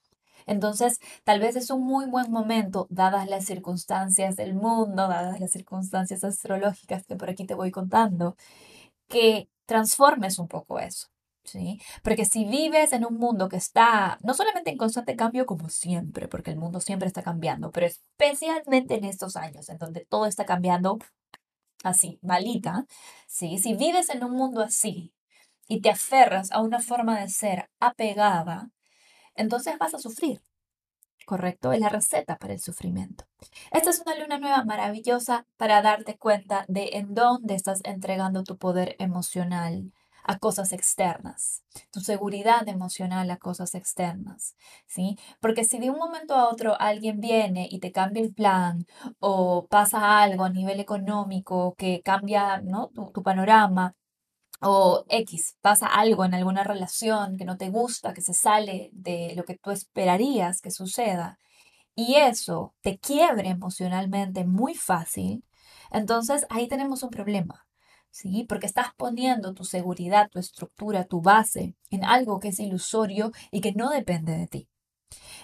entonces, 0.50 0.98
tal 1.22 1.38
vez 1.38 1.54
es 1.54 1.70
un 1.70 1.84
muy 1.84 2.06
buen 2.06 2.30
momento, 2.32 2.88
dadas 2.90 3.28
las 3.28 3.44
circunstancias 3.44 4.34
del 4.34 4.54
mundo, 4.54 5.06
dadas 5.06 5.38
las 5.38 5.52
circunstancias 5.52 6.24
astrológicas 6.24 7.06
que 7.06 7.14
por 7.14 7.30
aquí 7.30 7.44
te 7.46 7.54
voy 7.54 7.70
contando, 7.70 8.36
que 9.08 9.48
transformes 9.66 10.40
un 10.40 10.48
poco 10.48 10.80
eso. 10.80 11.08
¿Sí? 11.44 11.80
Porque 12.02 12.26
si 12.26 12.44
vives 12.44 12.92
en 12.92 13.04
un 13.06 13.16
mundo 13.16 13.48
que 13.48 13.56
está 13.56 14.18
no 14.22 14.34
solamente 14.34 14.70
en 14.70 14.76
constante 14.76 15.16
cambio 15.16 15.46
como 15.46 15.68
siempre, 15.68 16.28
porque 16.28 16.50
el 16.50 16.58
mundo 16.58 16.80
siempre 16.80 17.08
está 17.08 17.22
cambiando, 17.22 17.70
pero 17.72 17.86
especialmente 17.86 18.96
en 18.96 19.04
estos 19.04 19.36
años 19.36 19.68
en 19.68 19.78
donde 19.78 20.04
todo 20.04 20.26
está 20.26 20.44
cambiando 20.44 20.98
así, 21.84 22.18
malita, 22.22 22.86
¿sí? 23.26 23.58
Si 23.58 23.74
vives 23.74 24.10
en 24.10 24.24
un 24.24 24.32
mundo 24.32 24.62
así 24.62 25.12
y 25.68 25.80
te 25.80 25.90
aferras 25.90 26.52
a 26.52 26.60
una 26.60 26.80
forma 26.80 27.20
de 27.20 27.28
ser 27.30 27.70
apegada, 27.80 28.70
entonces 29.34 29.78
vas 29.78 29.94
a 29.94 29.98
sufrir. 29.98 30.42
¿Correcto? 31.26 31.72
Es 31.72 31.80
la 31.80 31.88
receta 31.88 32.36
para 32.38 32.54
el 32.54 32.60
sufrimiento. 32.60 33.24
Esta 33.70 33.90
es 33.90 34.00
una 34.04 34.16
luna 34.16 34.38
nueva 34.38 34.64
maravillosa 34.64 35.46
para 35.56 35.82
darte 35.82 36.18
cuenta 36.18 36.64
de 36.66 36.90
en 36.94 37.14
dónde 37.14 37.54
estás 37.54 37.80
entregando 37.84 38.42
tu 38.42 38.56
poder 38.58 38.96
emocional 38.98 39.92
a 40.24 40.38
cosas 40.38 40.72
externas, 40.72 41.62
tu 41.90 42.00
seguridad 42.00 42.68
emocional 42.68 43.30
a 43.30 43.38
cosas 43.38 43.74
externas, 43.74 44.54
¿sí? 44.86 45.18
Porque 45.40 45.64
si 45.64 45.78
de 45.78 45.90
un 45.90 45.98
momento 45.98 46.34
a 46.34 46.48
otro 46.48 46.78
alguien 46.80 47.20
viene 47.20 47.68
y 47.70 47.80
te 47.80 47.92
cambia 47.92 48.22
el 48.22 48.34
plan 48.34 48.86
o 49.18 49.66
pasa 49.68 50.20
algo 50.22 50.44
a 50.44 50.50
nivel 50.50 50.80
económico 50.80 51.74
que 51.76 52.02
cambia 52.02 52.60
¿no? 52.60 52.88
tu, 52.88 53.10
tu 53.12 53.22
panorama, 53.22 53.94
o 54.60 55.04
X, 55.08 55.56
pasa 55.60 55.86
algo 55.86 56.24
en 56.24 56.34
alguna 56.34 56.64
relación 56.64 57.36
que 57.36 57.44
no 57.44 57.56
te 57.56 57.70
gusta, 57.70 58.14
que 58.14 58.20
se 58.20 58.34
sale 58.34 58.90
de 58.92 59.34
lo 59.36 59.44
que 59.44 59.56
tú 59.56 59.70
esperarías 59.70 60.60
que 60.60 60.70
suceda, 60.70 61.38
y 61.94 62.16
eso 62.16 62.74
te 62.82 62.98
quiebre 62.98 63.48
emocionalmente 63.48 64.44
muy 64.44 64.74
fácil, 64.74 65.44
entonces 65.90 66.46
ahí 66.50 66.68
tenemos 66.68 67.02
un 67.02 67.10
problema. 67.10 67.66
¿Sí? 68.12 68.44
Porque 68.48 68.66
estás 68.66 68.88
poniendo 68.96 69.54
tu 69.54 69.62
seguridad, 69.62 70.28
tu 70.30 70.40
estructura, 70.40 71.04
tu 71.04 71.20
base 71.20 71.76
en 71.90 72.04
algo 72.04 72.40
que 72.40 72.48
es 72.48 72.58
ilusorio 72.58 73.30
y 73.52 73.60
que 73.60 73.72
no 73.72 73.88
depende 73.90 74.36
de 74.36 74.48
ti. 74.48 74.68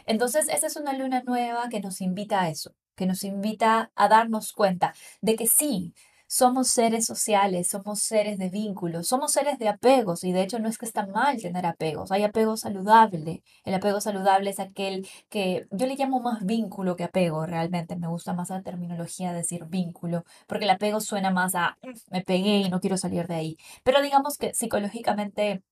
Entonces, 0.04 0.48
esa 0.48 0.66
es 0.66 0.76
una 0.76 0.92
luna 0.92 1.22
nueva 1.24 1.68
que 1.68 1.80
nos 1.80 2.00
invita 2.00 2.42
a 2.42 2.50
eso, 2.50 2.74
que 2.96 3.06
nos 3.06 3.22
invita 3.22 3.92
a 3.94 4.08
darnos 4.08 4.52
cuenta 4.52 4.94
de 5.20 5.36
que 5.36 5.46
sí, 5.46 5.94
somos 6.26 6.68
seres 6.68 7.06
sociales, 7.06 7.68
somos 7.68 8.00
seres 8.00 8.38
de 8.38 8.50
vínculos, 8.50 9.06
somos 9.08 9.32
seres 9.32 9.58
de 9.58 9.68
apegos 9.68 10.24
y 10.24 10.32
de 10.32 10.42
hecho 10.42 10.58
no 10.58 10.68
es 10.68 10.78
que 10.78 10.86
está 10.86 11.06
mal 11.06 11.40
tener 11.40 11.66
apegos, 11.66 12.12
hay 12.12 12.24
apego 12.24 12.56
saludable. 12.56 13.42
El 13.64 13.74
apego 13.74 14.00
saludable 14.00 14.50
es 14.50 14.60
aquel 14.60 15.06
que 15.28 15.66
yo 15.70 15.86
le 15.86 15.96
llamo 15.96 16.20
más 16.20 16.44
vínculo 16.44 16.96
que 16.96 17.04
apego, 17.04 17.46
realmente 17.46 17.96
me 17.96 18.08
gusta 18.08 18.34
más 18.34 18.50
la 18.50 18.62
terminología 18.62 19.30
de 19.32 19.38
decir 19.38 19.64
vínculo, 19.66 20.24
porque 20.46 20.64
el 20.64 20.70
apego 20.70 21.00
suena 21.00 21.30
más 21.30 21.54
a 21.54 21.78
me 22.10 22.22
pegué 22.22 22.58
y 22.58 22.68
no 22.70 22.80
quiero 22.80 22.96
salir 22.96 23.26
de 23.26 23.34
ahí. 23.36 23.56
Pero 23.84 24.02
digamos 24.02 24.36
que 24.38 24.54
psicológicamente 24.54 25.62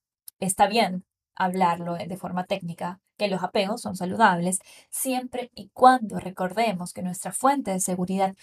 está 0.41 0.67
bien 0.67 1.05
hablarlo 1.37 1.95
de 1.95 2.17
forma 2.17 2.45
técnica, 2.45 3.01
que 3.17 3.29
los 3.29 3.43
apegos 3.43 3.83
son 3.83 3.97
saludables 3.97 4.59
siempre 4.91 5.51
y 5.55 5.71
cuando 5.73 6.19
recordemos 6.19 6.93
que 6.93 7.03
nuestra 7.03 7.33
fuente 7.33 7.71
de 7.71 7.81
seguridad 7.81 8.35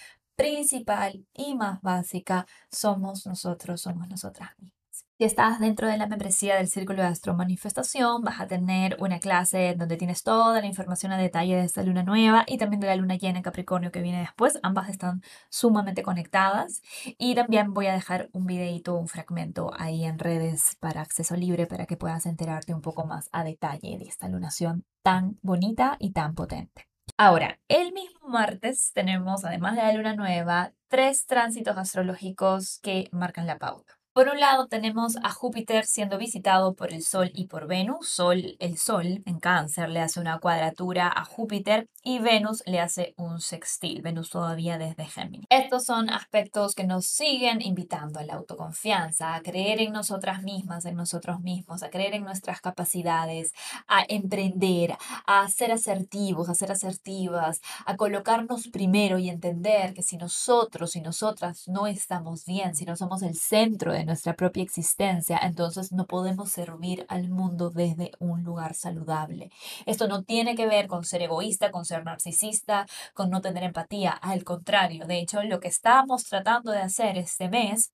principal 0.42 1.28
y 1.36 1.54
más 1.56 1.82
básica 1.82 2.48
somos 2.72 3.28
nosotros, 3.28 3.82
somos 3.82 4.08
nosotras 4.10 4.50
mismas. 4.58 5.06
Si 5.20 5.26
estás 5.26 5.60
dentro 5.60 5.88
de 5.88 5.98
la 5.98 6.08
membresía 6.08 6.56
del 6.56 6.68
Círculo 6.68 7.04
de 7.04 7.10
Astromanifestación, 7.10 8.24
vas 8.24 8.42
a 8.42 8.48
tener 8.48 8.98
una 9.00 9.20
clase 9.20 9.76
donde 9.78 9.98
tienes 9.98 10.24
toda 10.24 10.60
la 10.60 10.66
información 10.66 11.12
a 11.12 11.18
detalle 11.20 11.56
de 11.56 11.66
esta 11.66 11.84
luna 11.84 12.02
nueva 12.02 12.44
y 12.48 12.58
también 12.58 12.80
de 12.80 12.88
la 12.88 12.96
luna 12.96 13.18
llena 13.18 13.38
en 13.38 13.44
Capricornio 13.44 13.92
que 13.92 14.02
viene 14.02 14.20
después. 14.22 14.58
Ambas 14.64 14.90
están 14.90 15.22
sumamente 15.52 16.02
conectadas. 16.02 16.82
Y 17.20 17.36
también 17.36 17.76
voy 17.76 17.86
a 17.86 17.94
dejar 17.94 18.30
un 18.34 18.48
videito, 18.48 18.96
un 18.96 19.08
fragmento 19.08 19.72
ahí 19.78 20.06
en 20.06 20.18
redes 20.18 20.76
para 20.80 21.02
acceso 21.02 21.36
libre 21.36 21.68
para 21.68 21.86
que 21.86 21.98
puedas 21.98 22.26
enterarte 22.26 22.74
un 22.74 22.82
poco 22.82 23.06
más 23.06 23.30
a 23.32 23.44
detalle 23.44 24.00
de 24.00 24.06
esta 24.06 24.28
lunación 24.28 24.86
tan 25.04 25.38
bonita 25.44 25.98
y 26.00 26.14
tan 26.14 26.34
potente. 26.34 26.91
Ahora, 27.24 27.60
el 27.68 27.94
mismo 27.94 28.30
martes 28.30 28.94
tenemos, 28.96 29.46
además 29.46 29.76
de 29.76 29.84
la 29.84 29.94
luna 29.94 30.16
nueva, 30.16 30.74
tres 30.88 31.28
tránsitos 31.28 31.78
astrológicos 31.78 32.80
que 32.82 33.10
marcan 33.12 33.46
la 33.46 33.60
pauta. 33.60 34.01
Por 34.14 34.28
un 34.28 34.42
lado 34.42 34.68
tenemos 34.68 35.16
a 35.24 35.32
Júpiter 35.32 35.86
siendo 35.86 36.18
visitado 36.18 36.76
por 36.76 36.92
el 36.92 37.02
Sol 37.02 37.32
y 37.34 37.48
por 37.48 37.66
Venus. 37.66 38.10
Sol, 38.10 38.58
el 38.60 38.78
Sol 38.78 39.24
en 39.26 39.40
cáncer 39.40 39.88
le 39.88 40.02
hace 40.02 40.20
una 40.20 40.38
cuadratura 40.40 41.10
a 41.16 41.24
Júpiter 41.24 41.88
y 42.04 42.20
Venus 42.20 42.62
le 42.66 42.82
hace 42.82 43.14
un 43.16 43.40
sextil. 43.40 44.02
Venus 44.02 44.30
todavía 44.30 44.78
desde 44.78 45.06
Géminis. 45.06 45.46
Estos 45.50 45.86
son 45.86 46.10
aspectos 46.10 46.76
que 46.76 46.84
nos 46.84 47.06
siguen 47.06 47.62
invitando 47.62 48.20
a 48.20 48.26
la 48.26 48.34
autoconfianza, 48.34 49.34
a 49.34 49.42
creer 49.42 49.80
en 49.80 49.94
nosotras 49.94 50.44
mismas, 50.44 50.84
en 50.84 50.96
nosotros 50.96 51.40
mismos, 51.40 51.82
a 51.82 51.90
creer 51.90 52.14
en 52.14 52.26
nuestras 52.26 52.60
capacidades, 52.60 53.54
a 53.88 54.04
emprender, 54.10 54.98
a 55.26 55.48
ser 55.48 55.72
asertivos, 55.72 56.50
a 56.50 56.54
ser 56.54 56.74
asertivas, 56.74 57.62
a 57.86 57.96
colocarnos 57.96 58.68
primero 58.68 59.20
y 59.20 59.30
entender 59.30 59.94
que 59.94 60.04
si 60.04 60.18
nosotros 60.18 60.98
y 60.98 61.02
nosotras 61.02 61.64
no 61.70 61.88
estamos 61.88 62.44
bien, 62.44 62.76
si 62.76 62.84
no 62.84 62.98
somos 62.98 63.22
el 63.22 63.36
centro 63.36 63.94
de 63.94 64.01
nuestra 64.06 64.36
propia 64.36 64.64
existencia, 64.64 65.40
entonces 65.42 65.92
no 65.92 66.06
podemos 66.08 66.52
servir 66.52 67.06
al 67.10 67.30
mundo 67.30 67.70
desde 67.70 68.12
un 68.20 68.44
lugar 68.44 68.74
saludable. 68.74 69.50
Esto 69.86 70.08
no 70.08 70.24
tiene 70.24 70.56
que 70.56 70.68
ver 70.68 70.88
con 70.88 71.04
ser 71.04 71.22
egoísta, 71.22 71.72
con 71.72 71.86
ser 71.86 72.04
narcisista, 72.04 72.86
con 73.14 73.30
no 73.30 73.42
tener 73.42 73.64
empatía. 73.64 74.12
Al 74.12 74.44
contrario, 74.44 75.06
de 75.06 75.20
hecho, 75.20 75.44
lo 75.44 75.60
que 75.60 75.68
estamos 75.70 76.24
tratando 76.26 76.72
de 76.72 76.82
hacer 76.82 77.18
este 77.18 77.50
mes 77.50 77.92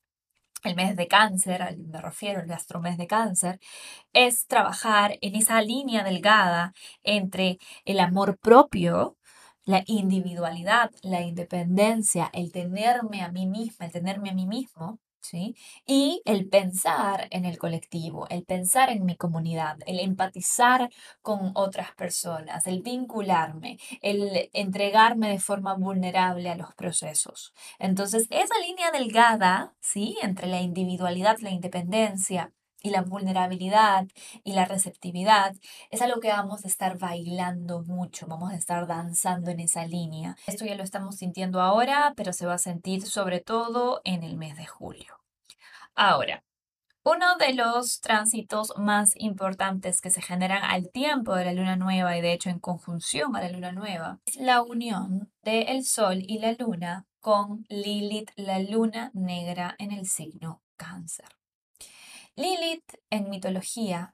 el 0.63 0.75
mes 0.75 0.95
de 0.95 1.07
cáncer, 1.07 1.77
me 1.77 2.01
refiero 2.01 2.41
al 2.41 2.81
mes 2.81 2.97
de 2.97 3.07
cáncer, 3.07 3.59
es 4.13 4.47
trabajar 4.47 5.17
en 5.21 5.35
esa 5.35 5.61
línea 5.61 6.03
delgada 6.03 6.73
entre 7.03 7.59
el 7.85 7.99
amor 7.99 8.37
propio, 8.39 9.17
la 9.65 9.83
individualidad, 9.85 10.91
la 11.03 11.21
independencia, 11.21 12.29
el 12.33 12.51
tenerme 12.51 13.21
a 13.21 13.31
mí 13.31 13.45
misma, 13.47 13.85
el 13.85 13.91
tenerme 13.91 14.29
a 14.29 14.33
mí 14.33 14.47
mismo, 14.47 14.99
y 15.85 16.21
el 16.25 16.47
pensar 16.49 17.27
en 17.31 17.45
el 17.45 17.57
colectivo, 17.57 18.27
el 18.29 18.43
pensar 18.43 18.89
en 18.89 19.05
mi 19.05 19.15
comunidad, 19.15 19.77
el 19.85 19.99
empatizar 19.99 20.89
con 21.21 21.51
otras 21.55 21.93
personas, 21.95 22.65
el 22.67 22.81
vincularme, 22.81 23.77
el 24.01 24.49
entregarme 24.53 25.29
de 25.29 25.39
forma 25.39 25.75
vulnerable 25.75 26.49
a 26.49 26.55
los 26.55 26.73
procesos. 26.75 27.53
Entonces, 27.79 28.27
esa 28.29 28.57
línea 28.59 28.91
delgada, 28.91 29.73
¿sí? 29.79 30.17
Entre 30.21 30.47
la 30.47 30.61
individualidad, 30.61 31.37
la 31.39 31.51
independencia, 31.51 32.51
y 32.87 32.89
la 32.89 33.01
vulnerabilidad 33.01 34.07
y 34.43 34.53
la 34.53 34.65
receptividad 34.65 35.55
es 35.91 36.01
algo 36.01 36.19
que 36.19 36.29
vamos 36.29 36.63
a 36.63 36.67
estar 36.67 36.97
bailando 36.97 37.83
mucho, 37.83 38.27
vamos 38.27 38.51
a 38.51 38.55
estar 38.55 38.87
danzando 38.87 39.51
en 39.51 39.59
esa 39.59 39.85
línea. 39.85 40.35
Esto 40.47 40.65
ya 40.65 40.75
lo 40.75 40.83
estamos 40.83 41.17
sintiendo 41.17 41.61
ahora, 41.61 42.13
pero 42.15 42.33
se 42.33 42.45
va 42.45 42.55
a 42.55 42.59
sentir 42.59 43.05
sobre 43.05 43.41
todo 43.41 44.01
en 44.03 44.23
el 44.23 44.37
mes 44.37 44.55
de 44.55 44.65
julio. 44.65 45.19
Ahora, 45.95 46.43
uno 47.03 47.37
de 47.37 47.53
los 47.53 48.01
tránsitos 48.01 48.73
más 48.77 49.11
importantes 49.15 50.01
que 50.01 50.09
se 50.09 50.21
generan 50.21 50.63
al 50.63 50.89
tiempo 50.89 51.35
de 51.35 51.45
la 51.45 51.53
luna 51.53 51.75
nueva 51.75 52.17
y 52.17 52.21
de 52.21 52.33
hecho 52.33 52.49
en 52.49 52.59
conjunción 52.59 53.35
a 53.35 53.41
la 53.41 53.49
luna 53.49 53.71
nueva 53.71 54.19
es 54.25 54.35
la 54.37 54.61
unión 54.61 55.31
del 55.43 55.83
Sol 55.85 56.23
y 56.25 56.39
la 56.39 56.53
luna 56.53 57.05
con 57.19 57.65
Lilith, 57.69 58.31
la 58.35 58.59
luna 58.59 59.11
negra 59.13 59.75
en 59.79 59.91
el 59.91 60.05
signo 60.05 60.61
cáncer. 60.75 61.27
Lilith 62.37 62.93
en 63.09 63.31
mitología 63.31 64.13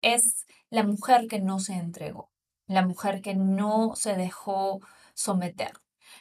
es 0.00 0.46
la 0.70 0.84
mujer 0.84 1.26
que 1.28 1.38
no 1.38 1.58
se 1.58 1.74
entregó, 1.74 2.30
la 2.66 2.80
mujer 2.80 3.20
que 3.20 3.34
no 3.34 3.94
se 3.94 4.16
dejó 4.16 4.80
someter, 5.12 5.72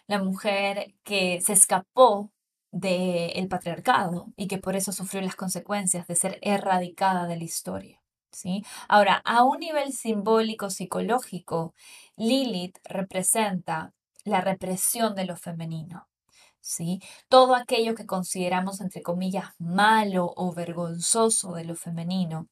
la 0.07 0.21
mujer 0.21 0.93
que 1.03 1.39
se 1.39 1.53
escapó 1.53 2.33
del 2.71 3.47
patriarcado 3.47 4.33
y 4.35 4.47
que 4.47 4.57
por 4.57 4.75
eso 4.75 4.91
sufrió 4.91 5.21
las 5.21 5.37
consecuencias 5.37 6.05
de 6.05 6.15
ser 6.15 6.37
erradicada 6.41 7.27
de 7.27 7.37
la 7.37 7.45
historia. 7.45 8.03
¿sí? 8.29 8.65
Ahora, 8.89 9.21
a 9.23 9.43
un 9.43 9.59
nivel 9.59 9.93
simbólico 9.93 10.69
psicológico, 10.69 11.73
Lilith 12.17 12.77
representa 12.83 13.93
la 14.25 14.41
represión 14.41 15.15
de 15.15 15.23
lo 15.23 15.37
femenino. 15.37 16.09
¿Sí? 16.67 16.99
Todo 17.29 17.55
aquello 17.55 17.95
que 17.95 18.05
consideramos, 18.05 18.81
entre 18.81 19.01
comillas, 19.01 19.51
malo 19.59 20.33
o 20.35 20.53
vergonzoso 20.53 21.53
de 21.53 21.65
lo 21.65 21.75
femenino, 21.75 22.47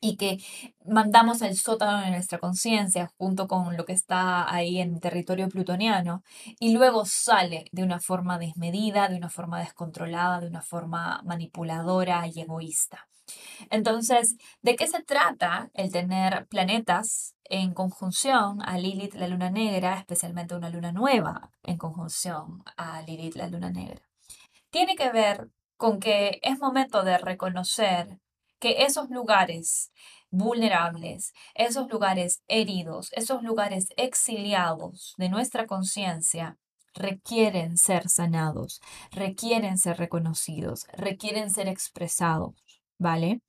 y 0.00 0.16
que 0.16 0.38
mandamos 0.86 1.42
al 1.42 1.56
sótano 1.56 2.00
de 2.00 2.10
nuestra 2.10 2.38
conciencia 2.38 3.10
junto 3.18 3.48
con 3.48 3.76
lo 3.76 3.84
que 3.84 3.92
está 3.92 4.52
ahí 4.52 4.78
en 4.80 5.00
territorio 5.00 5.48
plutoniano 5.48 6.22
y 6.58 6.72
luego 6.74 7.04
sale 7.06 7.66
de 7.72 7.82
una 7.84 8.00
forma 8.00 8.38
desmedida, 8.38 9.08
de 9.08 9.16
una 9.16 9.30
forma 9.30 9.60
descontrolada, 9.60 10.40
de 10.40 10.48
una 10.48 10.62
forma 10.62 11.22
manipuladora 11.24 12.26
y 12.28 12.40
egoísta. 12.40 13.09
Entonces, 13.70 14.36
¿de 14.62 14.76
qué 14.76 14.86
se 14.86 15.02
trata 15.02 15.70
el 15.74 15.92
tener 15.92 16.46
planetas 16.48 17.34
en 17.44 17.74
conjunción 17.74 18.62
a 18.62 18.78
Lilith, 18.78 19.14
la 19.14 19.28
luna 19.28 19.50
negra, 19.50 19.98
especialmente 19.98 20.54
una 20.54 20.70
luna 20.70 20.92
nueva 20.92 21.50
en 21.62 21.78
conjunción 21.78 22.62
a 22.76 23.02
Lilith, 23.02 23.36
la 23.36 23.48
luna 23.48 23.70
negra? 23.70 24.02
Tiene 24.70 24.94
que 24.96 25.10
ver 25.10 25.48
con 25.76 25.98
que 25.98 26.40
es 26.42 26.58
momento 26.58 27.02
de 27.02 27.18
reconocer 27.18 28.18
que 28.60 28.84
esos 28.84 29.08
lugares 29.10 29.90
vulnerables, 30.30 31.32
esos 31.54 31.88
lugares 31.88 32.42
heridos, 32.46 33.10
esos 33.12 33.42
lugares 33.42 33.88
exiliados 33.96 35.14
de 35.16 35.28
nuestra 35.28 35.66
conciencia 35.66 36.56
requieren 36.94 37.76
ser 37.76 38.08
sanados, 38.08 38.80
requieren 39.10 39.78
ser 39.78 39.96
reconocidos, 39.98 40.86
requieren 40.92 41.50
ser 41.50 41.68
expresados, 41.68 42.54
¿vale? 43.00 43.40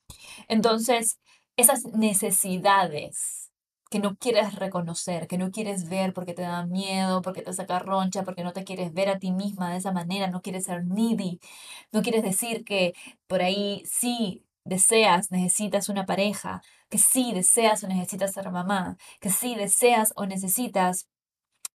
Entonces, 0.48 1.20
esas 1.58 1.86
necesidades 1.86 3.52
que 3.92 4.00
no 4.00 4.16
quieres 4.16 4.56
reconocer, 4.56 5.28
que 5.28 5.38
no 5.38 5.52
quieres 5.52 5.90
ver 5.90 6.14
porque 6.14 6.34
te 6.34 6.44
da 6.44 6.66
miedo, 6.66 7.22
porque 7.22 7.42
te 7.44 7.54
saca 7.54 7.80
roncha, 7.80 8.24
porque 8.24 8.44
no 8.44 8.54
te 8.54 8.64
quieres 8.64 8.94
ver 8.94 9.10
a 9.10 9.20
ti 9.20 9.32
misma 9.32 9.72
de 9.72 9.78
esa 9.80 9.92
manera, 9.92 10.28
no 10.28 10.42
quieres 10.42 10.66
ser 10.66 10.86
needy, 10.86 11.40
no 11.92 12.02
quieres 12.02 12.24
decir 12.24 12.64
que 12.66 12.94
por 13.28 13.42
ahí 13.42 13.84
sí 13.86 14.46
deseas, 14.66 15.32
necesitas 15.32 15.90
una 15.90 16.06
pareja, 16.06 16.62
que 16.90 16.98
sí 17.00 17.34
deseas 17.34 17.84
o 17.84 17.88
necesitas 17.88 18.34
ser 18.34 18.50
mamá, 18.52 18.98
que 19.20 19.30
sí 19.30 19.56
deseas 19.56 20.14
o 20.16 20.26
necesitas 20.26 21.08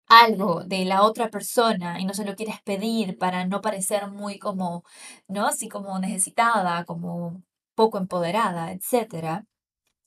algo 0.09 0.65
de 0.65 0.85
la 0.85 1.03
otra 1.03 1.31
persona 1.31 2.01
y 2.01 2.05
no 2.05 2.15
se 2.15 2.25
lo 2.25 2.37
quieres 2.37 2.61
pedir 2.63 3.19
para 3.19 3.47
no 3.47 3.61
parecer 3.61 4.09
muy 4.11 4.39
como, 4.39 4.85
¿no? 5.29 5.47
Así 5.47 5.69
como 5.69 5.99
necesitada, 5.99 6.85
como 6.85 7.43
poco 7.75 7.99
empoderada, 7.99 8.73
etcétera. 8.73 9.47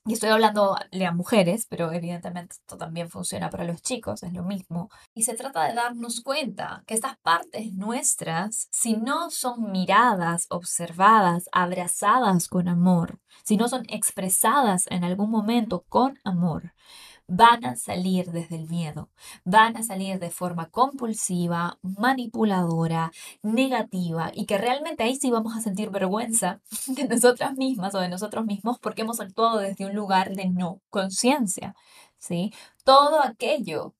Y 0.08 0.14
estoy 0.14 0.30
hablando 0.30 0.74
a 0.74 1.12
mujeres, 1.12 1.66
pero 1.70 1.92
evidentemente 1.92 2.56
esto 2.56 2.78
también 2.78 3.10
funciona 3.10 3.50
para 3.50 3.66
los 3.66 3.82
chicos, 3.82 4.24
es 4.24 4.32
lo 4.32 4.42
mismo. 4.42 4.90
Y 5.14 5.24
se 5.24 5.34
trata 5.34 5.66
de 5.66 5.74
darnos 5.74 6.22
cuenta 6.22 6.82
que 6.88 6.94
estas 6.94 7.18
partes 7.18 7.74
nuestras, 7.74 8.70
si 8.72 8.96
no 8.96 9.30
son 9.32 9.70
miradas, 9.70 10.46
observadas, 10.50 11.50
abrazadas 11.52 12.48
con 12.48 12.70
amor, 12.70 13.20
si 13.44 13.58
no 13.58 13.68
son 13.68 13.84
expresadas 13.90 14.86
en 14.90 15.04
algún 15.04 15.30
momento 15.30 15.84
con 15.90 16.18
amor, 16.24 16.72
van 17.28 17.66
a 17.66 17.76
salir 17.76 18.32
desde 18.32 18.56
el 18.56 18.68
miedo, 18.68 19.10
van 19.44 19.78
a 19.78 19.84
salir 19.84 20.20
de 20.20 20.30
forma 20.32 20.70
compulsiva, 20.70 21.78
manipuladora, 21.82 23.12
negativa 23.42 24.32
y 24.34 24.46
que 24.46 24.58
realmente 24.58 25.04
ahí 25.04 25.16
sí 25.16 25.30
vamos 25.32 25.56
a 25.56 25.62
sentir 25.62 25.90
vergüenza 25.90 26.62
de 26.88 27.08
nosotras 27.08 27.56
mismas 27.56 27.94
o 27.96 28.00
de 28.00 28.10
nosotros 28.10 28.46
mismos 28.46 28.80
porque 28.80 29.02
hemos 29.02 29.20
actuado 29.20 29.60
desde 29.60 29.86
un 29.86 29.96
lugar 29.96 30.36
de 30.36 30.50
no 30.50 30.82
conciencia, 30.90 31.76
¿sí? 32.18 32.54
Todo 32.84 33.22
aquello 33.22 33.94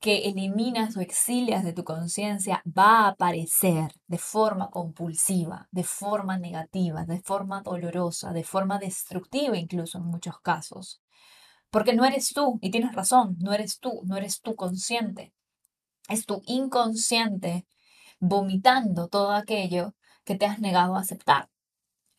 que 0.00 0.28
eliminas 0.28 0.96
o 0.96 1.00
exilias 1.00 1.64
de 1.64 1.72
tu 1.72 1.84
conciencia 1.84 2.62
va 2.66 3.06
a 3.06 3.08
aparecer 3.08 3.92
de 4.06 4.18
forma 4.18 4.70
compulsiva, 4.70 5.68
de 5.70 5.84
forma 5.84 6.38
negativa, 6.38 7.06
de 7.06 7.20
forma 7.20 7.62
dolorosa, 7.62 8.32
de 8.32 8.44
forma 8.44 8.78
destructiva 8.78 9.56
incluso 9.56 9.98
en 9.98 10.04
muchos 10.04 10.40
casos. 10.40 11.03
Porque 11.74 11.92
no 11.92 12.04
eres 12.04 12.32
tú, 12.32 12.60
y 12.62 12.70
tienes 12.70 12.94
razón, 12.94 13.36
no 13.40 13.52
eres 13.52 13.80
tú, 13.80 14.02
no 14.04 14.16
eres 14.16 14.40
tú 14.40 14.54
consciente. 14.54 15.34
Es 16.08 16.24
tu 16.24 16.40
inconsciente 16.46 17.66
vomitando 18.20 19.08
todo 19.08 19.32
aquello 19.32 19.92
que 20.22 20.36
te 20.36 20.46
has 20.46 20.60
negado 20.60 20.94
a 20.94 21.00
aceptar. 21.00 21.48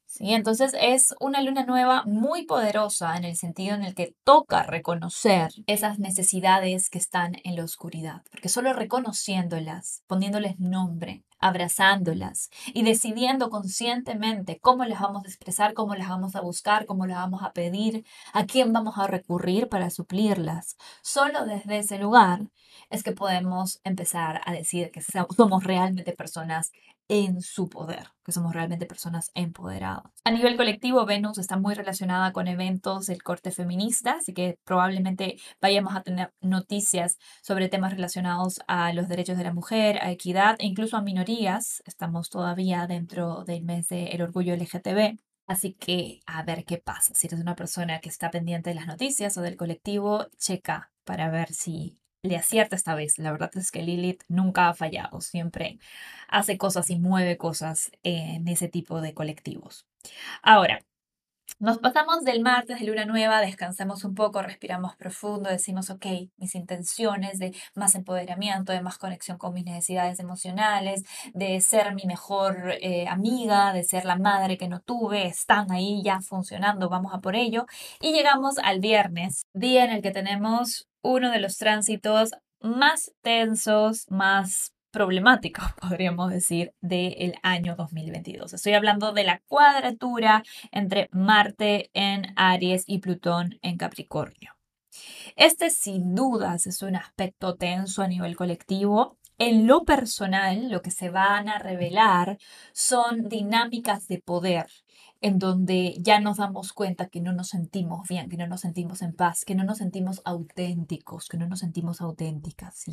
¿sí? 0.07 0.33
Entonces 0.33 0.75
es 0.77 1.15
una 1.21 1.41
luna 1.41 1.65
nueva 1.65 2.03
muy 2.05 2.45
poderosa 2.45 3.15
en 3.15 3.23
el 3.23 3.37
sentido 3.37 3.75
en 3.75 3.85
el 3.85 3.95
que 3.95 4.13
toca 4.25 4.63
reconocer 4.63 5.51
esas 5.67 5.99
necesidades 5.99 6.89
que 6.89 6.97
están 6.97 7.37
en 7.45 7.55
la 7.55 7.63
oscuridad, 7.63 8.23
porque 8.31 8.49
solo 8.49 8.73
reconociéndolas, 8.73 10.03
poniéndoles 10.05 10.59
nombre, 10.59 11.23
abrazándolas 11.45 12.49
y 12.73 12.83
decidiendo 12.83 13.49
conscientemente 13.49 14.59
cómo 14.59 14.83
las 14.85 14.99
vamos 14.99 15.25
a 15.25 15.27
expresar, 15.27 15.73
cómo 15.73 15.95
las 15.95 16.09
vamos 16.09 16.35
a 16.35 16.41
buscar, 16.41 16.85
cómo 16.85 17.05
las 17.05 17.17
vamos 17.17 17.43
a 17.43 17.53
pedir, 17.53 18.03
a 18.33 18.45
quién 18.45 18.73
vamos 18.73 18.97
a 18.97 19.07
recurrir 19.07 19.69
para 19.69 19.91
suplirlas. 19.91 20.75
Solo 21.03 21.45
desde 21.45 21.77
ese 21.77 21.99
lugar 21.99 22.49
es 22.89 23.03
que 23.03 23.11
podemos 23.11 23.79
empezar 23.83 24.41
a 24.45 24.51
decir 24.53 24.91
que 24.91 25.01
somos 25.01 25.63
realmente 25.63 26.13
personas 26.13 26.71
en 27.07 27.41
su 27.41 27.69
poder, 27.69 28.07
que 28.23 28.31
somos 28.31 28.53
realmente 28.53 28.85
personas 28.85 29.31
empoderadas. 29.33 30.11
A 30.23 30.31
nivel 30.31 30.57
colectivo, 30.57 31.05
Venus 31.05 31.37
está 31.37 31.57
muy 31.57 31.75
relacionada 31.75 32.31
con 32.31 32.47
eventos 32.47 33.05
del 33.05 33.21
corte 33.21 33.51
feminista, 33.51 34.17
así 34.19 34.33
que 34.33 34.57
probablemente 34.63 35.37
vayamos 35.61 35.95
a 35.95 36.01
tener 36.01 36.33
noticias 36.41 37.17
sobre 37.41 37.69
temas 37.69 37.93
relacionados 37.93 38.59
a 38.67 38.93
los 38.93 39.07
derechos 39.07 39.37
de 39.37 39.43
la 39.43 39.53
mujer, 39.53 39.99
a 40.01 40.11
equidad 40.11 40.55
e 40.59 40.65
incluso 40.65 40.97
a 40.97 41.01
minorías. 41.01 41.83
Estamos 41.85 42.29
todavía 42.29 42.87
dentro 42.87 43.43
del 43.43 43.63
mes 43.63 43.87
del 43.87 44.21
orgullo 44.21 44.55
LGTB. 44.55 45.19
Así 45.47 45.73
que 45.73 46.21
a 46.25 46.43
ver 46.43 46.65
qué 46.65 46.77
pasa. 46.77 47.13
Si 47.13 47.27
eres 47.27 47.39
una 47.39 47.55
persona 47.55 47.99
que 47.99 48.09
está 48.09 48.31
pendiente 48.31 48.71
de 48.71 48.75
las 48.75 48.87
noticias 48.87 49.37
o 49.37 49.41
del 49.41 49.57
colectivo, 49.57 50.25
checa 50.37 50.91
para 51.03 51.29
ver 51.29 51.53
si 51.53 51.99
le 52.25 52.37
acierta 52.37 52.75
esta 52.75 52.95
vez. 52.95 53.17
La 53.17 53.31
verdad 53.31 53.51
es 53.55 53.71
que 53.71 53.81
Lilith 53.81 54.23
nunca 54.27 54.69
ha 54.69 54.73
fallado, 54.73 55.21
siempre 55.21 55.79
hace 56.27 56.57
cosas 56.57 56.89
y 56.89 56.99
mueve 56.99 57.37
cosas 57.37 57.91
en 58.03 58.47
ese 58.47 58.67
tipo 58.67 59.01
de 59.01 59.13
colectivos. 59.13 59.85
Ahora, 60.41 60.81
nos 61.59 61.77
pasamos 61.77 62.23
del 62.23 62.41
martes 62.41 62.79
de 62.79 62.85
luna 62.85 63.05
nueva, 63.05 63.39
descansamos 63.39 64.03
un 64.03 64.13
poco, 64.13 64.41
respiramos 64.41 64.95
profundo, 64.95 65.49
decimos, 65.49 65.89
ok, 65.89 66.05
mis 66.37 66.55
intenciones 66.55 67.39
de 67.39 67.55
más 67.75 67.95
empoderamiento, 67.95 68.73
de 68.73 68.81
más 68.81 68.97
conexión 68.97 69.37
con 69.37 69.53
mis 69.53 69.63
necesidades 69.63 70.19
emocionales, 70.19 71.03
de 71.33 71.61
ser 71.61 71.93
mi 71.95 72.03
mejor 72.05 72.73
eh, 72.81 73.07
amiga, 73.07 73.71
de 73.73 73.83
ser 73.83 74.05
la 74.05 74.17
madre 74.17 74.57
que 74.57 74.67
no 74.67 74.81
tuve, 74.81 75.27
están 75.27 75.71
ahí 75.71 76.01
ya 76.03 76.19
funcionando, 76.19 76.89
vamos 76.89 77.13
a 77.13 77.19
por 77.19 77.35
ello. 77.35 77.65
Y 78.01 78.11
llegamos 78.11 78.57
al 78.57 78.79
viernes, 78.79 79.45
día 79.53 79.85
en 79.85 79.91
el 79.91 80.01
que 80.01 80.11
tenemos 80.11 80.87
uno 81.05 81.31
de 81.31 81.39
los 81.39 81.57
tránsitos 81.57 82.31
más 82.59 83.11
tensos, 83.21 84.05
más 84.09 84.73
problemáticos, 84.91 85.65
podríamos 85.81 86.31
decir, 86.31 86.73
del 86.81 87.35
año 87.43 87.75
2022. 87.75 88.53
Estoy 88.53 88.73
hablando 88.73 89.13
de 89.13 89.23
la 89.23 89.41
cuadratura 89.47 90.43
entre 90.71 91.07
Marte 91.11 91.91
en 91.93 92.33
Aries 92.35 92.85
y 92.87 92.99
Plutón 92.99 93.59
en 93.61 93.77
Capricornio. 93.77 94.53
Este 95.35 95.69
sin 95.69 96.15
dudas 96.15 96.65
es 96.65 96.81
un 96.81 96.95
aspecto 96.95 97.55
tenso 97.55 98.01
a 98.01 98.07
nivel 98.07 98.35
colectivo. 98.35 99.17
En 99.37 99.67
lo 99.67 99.83
personal, 99.83 100.69
lo 100.69 100.81
que 100.81 100.91
se 100.91 101.09
van 101.09 101.49
a 101.49 101.59
revelar 101.59 102.37
son 102.73 103.27
dinámicas 103.27 104.07
de 104.07 104.19
poder 104.21 104.67
en 105.21 105.39
donde 105.39 105.95
ya 105.99 106.19
nos 106.19 106.37
damos 106.37 106.71
cuenta 106.71 107.09
que 107.09 107.19
no 107.19 107.33
nos 107.33 107.49
sentimos 107.49 108.07
bien, 108.07 108.29
que 108.29 108.37
no 108.37 108.47
nos 108.47 108.61
sentimos 108.61 109.01
en 109.01 109.13
paz, 109.13 109.43
que 109.43 109.55
no 109.55 109.63
nos 109.63 109.79
sentimos 109.79 110.21
auténticos, 110.23 111.27
que 111.27 111.37
no 111.37 111.47
nos 111.47 111.59
sentimos 111.59 111.99
auténticas. 112.01 112.85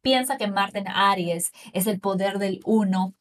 Piensa 0.00 0.36
que 0.38 0.46
Marte 0.46 0.78
en 0.78 0.88
Aries 0.88 1.52
es 1.72 1.86
el 1.86 2.00
poder 2.00 2.38
del 2.38 2.60
uno 2.64 3.14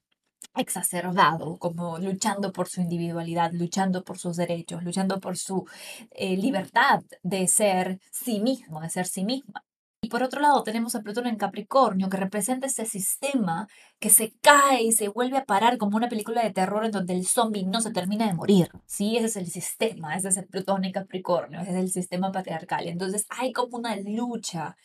exacerbado, 0.55 1.57
como 1.57 1.97
luchando 1.97 2.51
por 2.51 2.67
su 2.69 2.81
individualidad, 2.81 3.51
luchando 3.53 4.03
por 4.03 4.17
sus 4.17 4.37
derechos, 4.37 4.83
luchando 4.83 5.19
por 5.19 5.37
su 5.37 5.65
eh, 6.11 6.37
libertad 6.37 7.01
de 7.23 7.47
ser 7.47 7.99
sí 8.11 8.39
mismo, 8.41 8.81
de 8.81 8.89
ser 8.89 9.07
sí 9.07 9.23
misma. 9.25 9.63
Por 10.11 10.23
otro 10.23 10.41
lado 10.41 10.61
tenemos 10.63 10.93
a 10.93 11.01
Plutón 11.01 11.25
en 11.25 11.37
Capricornio, 11.37 12.09
que 12.09 12.17
representa 12.17 12.67
ese 12.67 12.85
sistema 12.85 13.69
que 13.97 14.09
se 14.09 14.33
cae 14.41 14.83
y 14.83 14.91
se 14.91 15.07
vuelve 15.07 15.37
a 15.37 15.45
parar 15.45 15.77
como 15.77 15.95
una 15.95 16.09
película 16.09 16.43
de 16.43 16.51
terror 16.51 16.83
en 16.83 16.91
donde 16.91 17.13
el 17.13 17.25
zombie 17.25 17.65
no 17.65 17.79
se 17.79 17.93
termina 17.93 18.27
de 18.27 18.33
morir. 18.33 18.69
Sí, 18.85 19.15
ese 19.15 19.27
es 19.27 19.35
el 19.37 19.47
sistema, 19.47 20.17
ese 20.17 20.27
es 20.27 20.35
el 20.35 20.47
Plutón 20.47 20.83
en 20.83 20.91
Capricornio, 20.91 21.61
ese 21.61 21.71
es 21.71 21.77
el 21.77 21.91
sistema 21.91 22.29
patriarcal. 22.29 22.89
Entonces 22.89 23.25
hay 23.29 23.53
como 23.53 23.77
una 23.77 23.95
lucha 23.95 24.75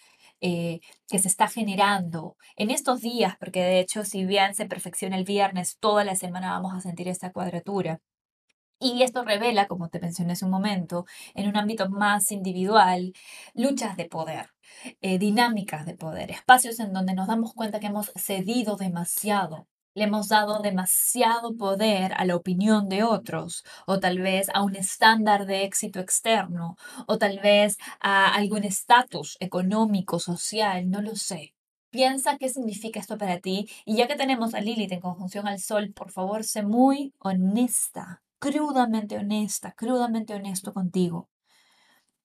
eh, 0.41 0.79
que 1.09 1.19
se 1.19 1.27
está 1.27 1.49
generando 1.49 2.37
en 2.57 2.71
estos 2.71 3.01
días, 3.01 3.35
porque 3.41 3.65
de 3.65 3.81
hecho 3.81 4.05
si 4.05 4.25
bien 4.25 4.55
se 4.55 4.67
perfecciona 4.67 5.19
el 5.19 5.25
viernes, 5.25 5.77
toda 5.81 6.05
la 6.05 6.15
semana 6.15 6.53
vamos 6.53 6.73
a 6.73 6.81
sentir 6.81 7.09
esta 7.09 7.33
cuadratura. 7.33 7.99
Y 8.79 9.03
esto 9.03 9.25
revela, 9.25 9.67
como 9.67 9.89
te 9.89 10.01
mencioné 10.01 10.35
hace 10.35 10.45
un 10.45 10.51
momento, 10.51 11.07
en 11.35 11.49
un 11.49 11.57
ámbito 11.57 11.89
más 11.89 12.31
individual, 12.31 13.15
luchas 13.55 13.97
de 13.97 14.05
poder, 14.07 14.51
eh, 15.01 15.19
dinámicas 15.19 15.87
de 15.87 15.97
poder, 15.97 16.31
espacios 16.31 16.79
en 16.81 16.93
donde 16.93 17.15
nos 17.15 17.27
damos 17.27 17.55
cuenta 17.55 17.81
que 17.81 17.87
hemos 17.87 18.13
cedido 18.17 18.77
demasiado, 18.77 19.67
le 19.95 20.05
hemos 20.05 20.29
dado 20.29 20.61
demasiado 20.61 21.57
poder 21.57 22.13
a 22.19 22.27
la 22.27 22.37
opinión 22.37 22.91
de 22.91 23.03
otros, 23.03 23.65
o 23.87 23.99
tal 23.99 24.19
vez 24.19 24.49
a 24.53 24.63
un 24.63 24.77
estándar 24.77 25.47
de 25.47 25.65
éxito 25.65 26.01
externo, 26.01 26.77
o 27.07 27.17
tal 27.17 27.39
vez 27.41 27.79
a 28.01 28.35
algún 28.35 28.65
estatus 28.65 29.39
económico, 29.41 30.19
social, 30.19 30.91
no 30.91 31.01
lo 31.01 31.17
sé. 31.17 31.55
Piensa 31.91 32.37
qué 32.37 32.51
significa 32.51 33.01
esto 33.01 33.17
para 33.17 33.41
ti 33.41 33.69
y 33.87 33.97
ya 33.97 34.07
que 34.07 34.17
tenemos 34.17 34.55
a 34.55 34.61
Lilith 34.61 34.93
en 34.93 35.01
conjunción 35.01 35.49
al 35.49 35.61
Sol, 35.61 35.93
por 35.95 36.11
favor, 36.11 36.45
sé 36.45 36.63
muy 36.63 37.15
honesta 37.21 38.23
crudamente 38.39 39.19
honesta, 39.19 39.73
crudamente 39.73 40.35
honesto 40.35 40.73
contigo. 40.73 41.29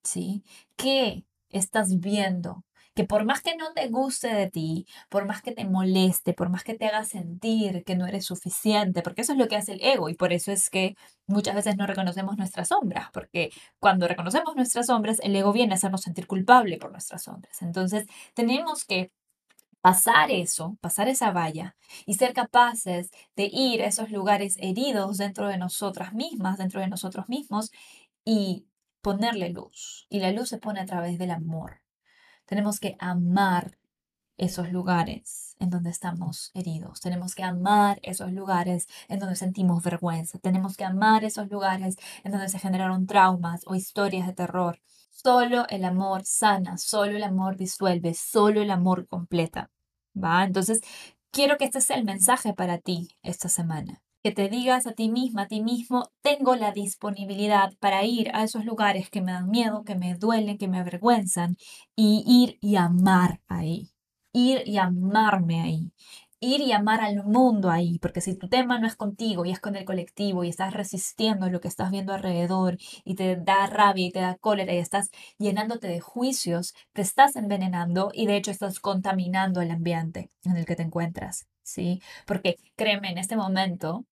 ¿Sí? 0.03 0.43
¿Qué 0.75 1.25
estás 1.49 1.99
viendo? 1.99 2.63
Que 2.93 3.05
por 3.05 3.23
más 3.25 3.41
que 3.41 3.55
no 3.55 3.71
te 3.73 3.87
guste 3.87 4.27
de 4.33 4.49
ti, 4.49 4.85
por 5.09 5.25
más 5.25 5.41
que 5.41 5.53
te 5.53 5.65
moleste, 5.65 6.33
por 6.33 6.49
más 6.49 6.63
que 6.63 6.73
te 6.73 6.87
haga 6.87 7.05
sentir 7.05 7.83
que 7.85 7.95
no 7.95 8.05
eres 8.05 8.25
suficiente, 8.25 9.01
porque 9.01 9.21
eso 9.21 9.31
es 9.33 9.37
lo 9.39 9.47
que 9.47 9.55
hace 9.55 9.73
el 9.73 9.81
ego 9.83 10.09
y 10.09 10.15
por 10.15 10.33
eso 10.33 10.51
es 10.51 10.69
que 10.69 10.95
muchas 11.27 11.55
veces 11.55 11.77
no 11.77 11.87
reconocemos 11.87 12.37
nuestras 12.37 12.69
sombras, 12.69 13.09
porque 13.13 13.49
cuando 13.79 14.07
reconocemos 14.07 14.55
nuestras 14.55 14.87
sombras, 14.87 15.19
el 15.21 15.35
ego 15.35 15.53
viene 15.53 15.73
a 15.73 15.75
hacernos 15.77 16.01
sentir 16.01 16.27
culpable 16.27 16.77
por 16.77 16.91
nuestras 16.91 17.23
sombras. 17.23 17.61
Entonces, 17.61 18.07
tenemos 18.33 18.83
que 18.85 19.11
pasar 19.81 20.31
eso, 20.31 20.77
pasar 20.81 21.07
esa 21.07 21.31
valla 21.31 21.75
y 22.05 22.13
ser 22.15 22.33
capaces 22.33 23.11
de 23.35 23.49
ir 23.51 23.81
a 23.81 23.87
esos 23.87 24.11
lugares 24.11 24.55
heridos 24.59 25.17
dentro 25.17 25.47
de 25.47 25.57
nosotras 25.57 26.13
mismas, 26.13 26.57
dentro 26.57 26.79
de 26.81 26.87
nosotros 26.87 27.29
mismos 27.29 27.71
y 28.23 28.67
ponerle 29.01 29.49
luz. 29.49 30.07
Y 30.09 30.19
la 30.19 30.31
luz 30.31 30.49
se 30.49 30.59
pone 30.59 30.79
a 30.79 30.85
través 30.85 31.17
del 31.17 31.31
amor. 31.31 31.81
Tenemos 32.45 32.79
que 32.79 32.95
amar 32.99 33.77
esos 34.37 34.71
lugares 34.71 35.55
en 35.59 35.69
donde 35.69 35.91
estamos 35.91 36.51
heridos. 36.53 36.99
Tenemos 36.99 37.35
que 37.35 37.43
amar 37.43 37.99
esos 38.01 38.31
lugares 38.31 38.87
en 39.07 39.19
donde 39.19 39.35
sentimos 39.35 39.83
vergüenza. 39.83 40.39
Tenemos 40.39 40.77
que 40.77 40.83
amar 40.83 41.23
esos 41.23 41.49
lugares 41.49 41.97
en 42.23 42.31
donde 42.31 42.49
se 42.49 42.59
generaron 42.59 43.05
traumas 43.05 43.61
o 43.67 43.75
historias 43.75 44.27
de 44.27 44.33
terror. 44.33 44.79
Solo 45.23 45.65
el 45.69 45.85
amor 45.85 46.23
sana, 46.25 46.77
solo 46.77 47.15
el 47.15 47.23
amor 47.23 47.55
disuelve, 47.55 48.13
solo 48.13 48.61
el 48.61 48.71
amor 48.71 49.07
completa. 49.07 49.69
¿Va? 50.15 50.43
Entonces, 50.43 50.81
quiero 51.31 51.57
que 51.57 51.65
este 51.65 51.81
sea 51.81 51.97
el 51.97 52.05
mensaje 52.05 52.53
para 52.53 52.79
ti 52.79 53.09
esta 53.21 53.47
semana. 53.49 54.01
Que 54.23 54.31
te 54.31 54.49
digas 54.49 54.87
a 54.87 54.93
ti 54.93 55.09
misma, 55.09 55.43
a 55.43 55.47
ti 55.47 55.61
mismo, 55.61 56.11
tengo 56.21 56.55
la 56.55 56.71
disponibilidad 56.71 57.73
para 57.79 58.03
ir 58.03 58.31
a 58.33 58.43
esos 58.43 58.65
lugares 58.65 59.09
que 59.09 59.21
me 59.21 59.31
dan 59.31 59.49
miedo, 59.49 59.83
que 59.83 59.95
me 59.95 60.15
duelen, 60.15 60.57
que 60.57 60.67
me 60.67 60.79
avergüenzan, 60.79 61.57
y 61.95 62.23
ir 62.27 62.57
y 62.61 62.75
amar 62.75 63.41
ahí. 63.47 63.91
Ir 64.33 64.63
y 64.65 64.77
amarme 64.77 65.61
ahí 65.61 65.91
ir 66.41 66.59
y 66.61 66.73
amar 66.73 67.01
al 67.01 67.23
mundo 67.23 67.69
ahí, 67.69 67.99
porque 67.99 68.19
si 68.19 68.35
tu 68.35 68.49
tema 68.49 68.79
no 68.79 68.87
es 68.87 68.95
contigo 68.95 69.45
y 69.45 69.51
es 69.51 69.59
con 69.59 69.75
el 69.75 69.85
colectivo 69.85 70.43
y 70.43 70.49
estás 70.49 70.73
resistiendo 70.73 71.49
lo 71.49 71.61
que 71.61 71.67
estás 71.69 71.91
viendo 71.91 72.13
alrededor 72.13 72.77
y 73.05 73.15
te 73.15 73.37
da 73.37 73.67
rabia 73.67 74.07
y 74.07 74.11
te 74.11 74.19
da 74.19 74.35
cólera 74.37 74.73
y 74.73 74.79
estás 74.79 75.11
llenándote 75.37 75.87
de 75.87 76.01
juicios, 76.01 76.73
te 76.93 77.03
estás 77.03 77.35
envenenando 77.35 78.11
y 78.13 78.25
de 78.25 78.37
hecho 78.37 78.51
estás 78.51 78.79
contaminando 78.79 79.61
el 79.61 79.71
ambiente 79.71 80.31
en 80.43 80.57
el 80.57 80.65
que 80.65 80.75
te 80.75 80.83
encuentras, 80.83 81.47
¿sí? 81.63 82.01
Porque 82.25 82.57
créeme, 82.75 83.11
en 83.11 83.19
este 83.19 83.35
momento 83.35 84.05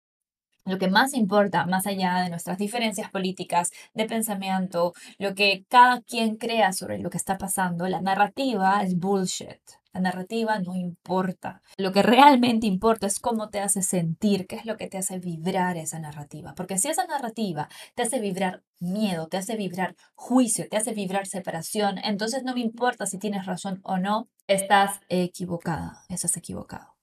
lo 0.66 0.78
que 0.78 0.90
más 0.90 1.14
importa, 1.14 1.66
más 1.66 1.88
allá 1.88 2.22
de 2.22 2.30
nuestras 2.30 2.58
diferencias 2.58 3.10
políticas, 3.10 3.72
de 3.94 4.06
pensamiento, 4.06 4.94
lo 5.18 5.36
que 5.36 5.66
cada 5.70 6.02
quien 6.02 6.36
crea 6.36 6.74
sobre 6.74 7.00
lo 7.00 7.10
que 7.10 7.18
está 7.18 7.38
pasando, 7.38 7.88
la 7.88 8.02
narrativa 8.02 8.82
es 8.84 8.98
bullshit. 8.98 9.60
La 9.92 10.02
narrativa 10.02 10.60
no 10.60 10.76
importa. 10.76 11.62
Lo 11.78 11.92
que 11.92 12.04
realmente 12.04 12.68
importa 12.68 13.08
es 13.08 13.20
cómo 13.20 13.50
te 13.50 13.60
hace 13.60 13.82
sentir, 13.82 14.46
qué 14.46 14.56
es 14.56 14.66
lo 14.66 14.78
que 14.78 14.88
te 14.88 15.00
hace 15.00 15.18
vibrar 15.18 15.78
esa 15.78 15.98
narrativa. 15.98 16.54
Porque 16.56 16.78
si 16.78 16.90
esa 16.90 17.06
narrativa 17.08 17.70
te 17.96 18.04
hace 18.04 18.20
vibrar 18.20 18.62
miedo, 18.80 19.28
te 19.28 19.38
hace 19.38 19.56
vibrar 19.56 19.96
juicio, 20.14 20.68
te 20.70 20.78
hace 20.78 20.94
vibrar 20.94 21.26
separación, 21.26 21.98
entonces 22.04 22.44
no 22.44 22.54
me 22.54 22.62
importa 22.62 23.08
si 23.08 23.18
tienes 23.18 23.48
razón 23.48 23.80
o 23.84 23.98
no, 23.98 24.30
estás 24.48 25.00
equivocada, 25.10 26.04
estás 26.08 26.38
equivocado. 26.38 26.96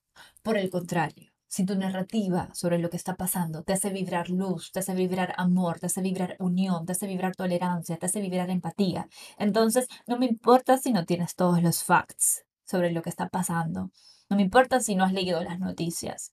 Por 0.43 0.57
el 0.57 0.71
contrario, 0.71 1.33
si 1.49 1.65
tu 1.65 1.77
narrativa 1.77 2.51
sobre 2.55 2.79
lo 2.79 2.91
que 2.91 2.97
está 2.97 3.15
pasando 3.17 3.63
te 3.63 3.73
hace 3.73 3.91
vibrar 3.91 4.31
luz, 4.31 4.73
te 4.73 4.81
hace 4.81 4.95
vibrar 4.95 5.35
amor, 5.39 5.79
te 5.79 5.87
hace 5.87 6.01
vibrar 6.03 6.37
unión, 6.39 6.87
te 6.87 6.93
hace 6.93 7.07
vibrar 7.07 7.35
tolerancia, 7.37 7.97
te 7.97 8.07
hace 8.07 8.21
vibrar 8.21 8.51
empatía, 8.51 9.09
entonces 9.39 9.87
no 10.07 10.19
me 10.19 10.27
importa 10.27 10.79
si 10.79 10.93
no 10.93 11.05
tienes 11.05 11.35
todos 11.35 11.63
los 11.63 11.85
facts 11.85 12.45
sobre 12.65 12.93
lo 12.93 13.03
que 13.03 13.11
está 13.11 13.29
pasando. 13.29 13.91
No 14.29 14.37
me 14.37 14.43
importa 14.43 14.81
si 14.81 14.97
no 14.97 15.05
has 15.05 15.13
leído 15.13 15.43
las 15.43 15.61
noticias. 15.61 16.33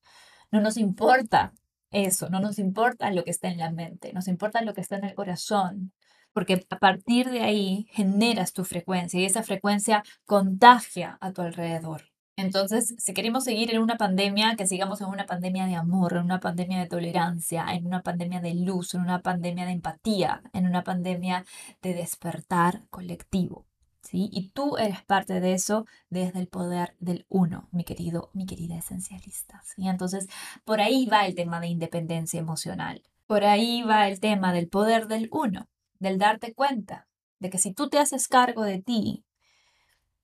No 0.52 0.62
nos 0.62 0.78
importa 0.78 1.54
eso, 1.91 2.30
no 2.30 2.39
nos 2.39 2.60
importa 2.60 3.12
lo 3.12 3.23
que 3.23 3.32
está 3.32 3.49
en 3.49 3.60
la 3.60 3.71
mente, 3.71 4.13
nos 4.13 4.28
importa 4.28 4.62
lo 4.62 4.73
que 4.73 4.82
está 4.82 4.97
en 4.97 5.06
el 5.06 5.13
corazón, 5.13 5.93
porque 6.34 6.65
a 6.69 6.80
partir 6.80 7.30
de 7.30 7.41
ahí 7.41 7.88
generas 7.91 8.54
tu 8.54 8.65
frecuencia 8.65 9.19
y 9.19 9.26
esa 9.26 9.43
frecuencia 9.43 10.04
contagia 10.26 11.17
a 11.21 11.32
tu 11.32 11.43
alrededor. 11.43 12.12
Entonces, 12.36 12.96
si 12.98 13.13
queremos 13.13 13.43
seguir 13.43 13.74
en 13.74 13.82
una 13.82 13.96
pandemia, 13.96 14.56
que 14.56 14.65
sigamos 14.65 15.02
en 15.02 15.08
una 15.08 15.26
pandemia 15.26 15.67
de 15.67 15.76
amor, 15.76 16.13
en 16.13 16.24
una 16.24 16.39
pandemia 16.39 16.80
de 16.80 16.88
tolerancia, 16.88 17.65
en 17.72 17.86
una 17.86 18.02
pandemia 18.02 18.41
de 18.41 18.56
luz, 18.56 18.96
en 18.96 19.02
una 19.02 19.22
pandemia 19.22 19.65
de 19.65 19.72
empatía, 19.72 20.41
en 20.52 20.65
una 20.65 20.84
pandemia 20.84 21.46
de 21.82 21.93
despertar 21.93 22.82
colectivo. 22.89 23.65
¿Sí? 24.02 24.30
Y 24.34 24.50
tú 24.50 24.78
eres 24.78 25.02
parte 25.04 25.39
de 25.39 25.54
eso 25.54 25.86
desde 26.10 26.39
el 26.39 26.48
poder 26.48 26.96
del 27.00 27.26
uno, 27.30 27.69
mi 27.72 27.86
querido, 27.86 28.32
mi 28.34 28.46
querida 28.46 28.76
esencialista. 28.76 29.62
¿sí? 29.63 29.88
Entonces, 29.88 30.28
por 30.65 30.82
ahí 30.82 31.06
va 31.06 31.26
el 31.26 31.36
tema 31.36 31.62
de 31.62 31.67
independencia 31.67 32.39
emocional. 32.39 33.02
Por 33.28 33.46
ahí 33.46 33.82
va 33.84 34.10
el 34.10 34.19
tema 34.19 34.52
del 34.52 34.67
poder 34.67 35.08
del 35.08 35.30
uno, 35.32 35.69
del 36.00 36.17
darte 36.17 36.54
cuenta 36.54 37.08
de 37.39 37.50
que 37.50 37.58
si 37.58 37.74
tú 37.74 37.89
te 37.89 38.00
haces 38.00 38.28
cargo 38.28 38.63
de 38.63 38.82
ti, 38.82 39.26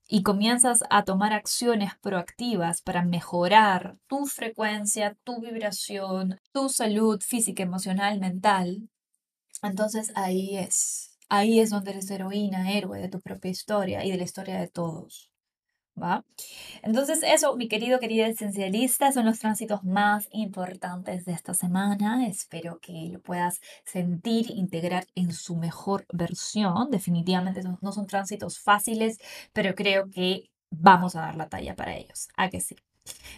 y 0.10 0.24
comienzas 0.24 0.84
a 0.90 1.04
tomar 1.06 1.34
acciones 1.34 1.94
proactivas 2.02 2.82
para 2.82 3.06
mejorar 3.06 3.98
tu 4.08 4.26
frecuencia, 4.26 5.16
tu 5.24 5.40
vibración, 5.40 6.40
tu 6.52 6.68
salud 6.70 7.22
física, 7.22 7.64
emocional, 7.64 8.20
mental, 8.20 8.90
entonces 9.64 10.12
ahí 10.16 10.58
es, 10.58 11.18
ahí 11.30 11.60
es 11.60 11.70
donde 11.70 11.92
eres 11.92 12.10
heroína, 12.12 12.72
héroe 12.74 13.00
de 13.00 13.10
tu 13.10 13.22
propia 13.22 13.52
historia 13.52 14.04
y 14.06 14.12
de 14.12 14.18
la 14.18 14.24
historia 14.24 14.60
de 14.60 14.68
todos. 14.68 15.29
¿Va? 16.02 16.24
Entonces 16.82 17.20
eso, 17.24 17.56
mi 17.56 17.68
querido, 17.68 18.00
querida 18.00 18.28
esencialista, 18.28 19.12
son 19.12 19.26
los 19.26 19.40
tránsitos 19.40 19.84
más 19.84 20.30
importantes 20.32 21.26
de 21.26 21.34
esta 21.34 21.54
semana. 21.54 22.28
Espero 22.28 22.80
que 22.80 23.10
lo 23.12 23.20
puedas 23.20 23.60
sentir, 23.84 24.52
integrar 24.52 25.08
en 25.16 25.34
su 25.34 25.56
mejor 25.56 26.06
versión. 26.14 26.90
Definitivamente 26.90 27.62
no 27.82 27.92
son 27.92 28.08
tránsitos 28.08 28.60
fáciles, 28.60 29.18
pero 29.52 29.76
creo 29.76 30.10
que 30.10 30.50
vamos 30.70 31.16
a 31.16 31.22
dar 31.22 31.36
la 31.36 31.50
talla 31.50 31.76
para 31.76 31.96
ellos. 31.96 32.30
¿A 32.38 32.50
que 32.50 32.62
sí? 32.62 32.76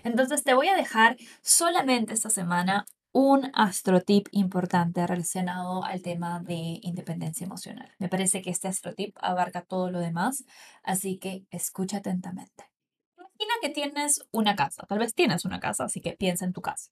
Entonces 0.04 0.44
te 0.44 0.54
voy 0.54 0.68
a 0.68 0.76
dejar 0.76 1.18
solamente 1.42 2.14
esta 2.14 2.30
semana 2.30 2.86
un 3.14 3.52
astrotip 3.54 4.28
importante 4.32 5.06
relacionado 5.06 5.84
al 5.84 6.02
tema 6.02 6.40
de 6.40 6.80
independencia 6.82 7.46
emocional. 7.46 7.92
Me 8.00 8.10
parece 8.10 8.42
que 8.42 8.50
este 8.50 8.68
astrotip 8.68 9.18
abarca 9.22 9.62
todo 9.62 9.92
lo 9.92 10.00
demás, 10.00 10.46
así 10.84 11.18
que 11.18 11.46
escucha 11.52 11.98
atentamente. 11.98 12.72
Imagina 13.18 13.54
que 13.62 13.70
tienes 13.70 14.22
una 14.32 14.56
casa, 14.56 14.86
tal 14.88 15.00
vez 15.00 15.14
tienes 15.14 15.46
una 15.46 15.60
casa, 15.60 15.86
así 15.86 16.00
que 16.00 16.14
piensa 16.14 16.46
en 16.46 16.54
tu 16.54 16.62
casa. 16.62 16.92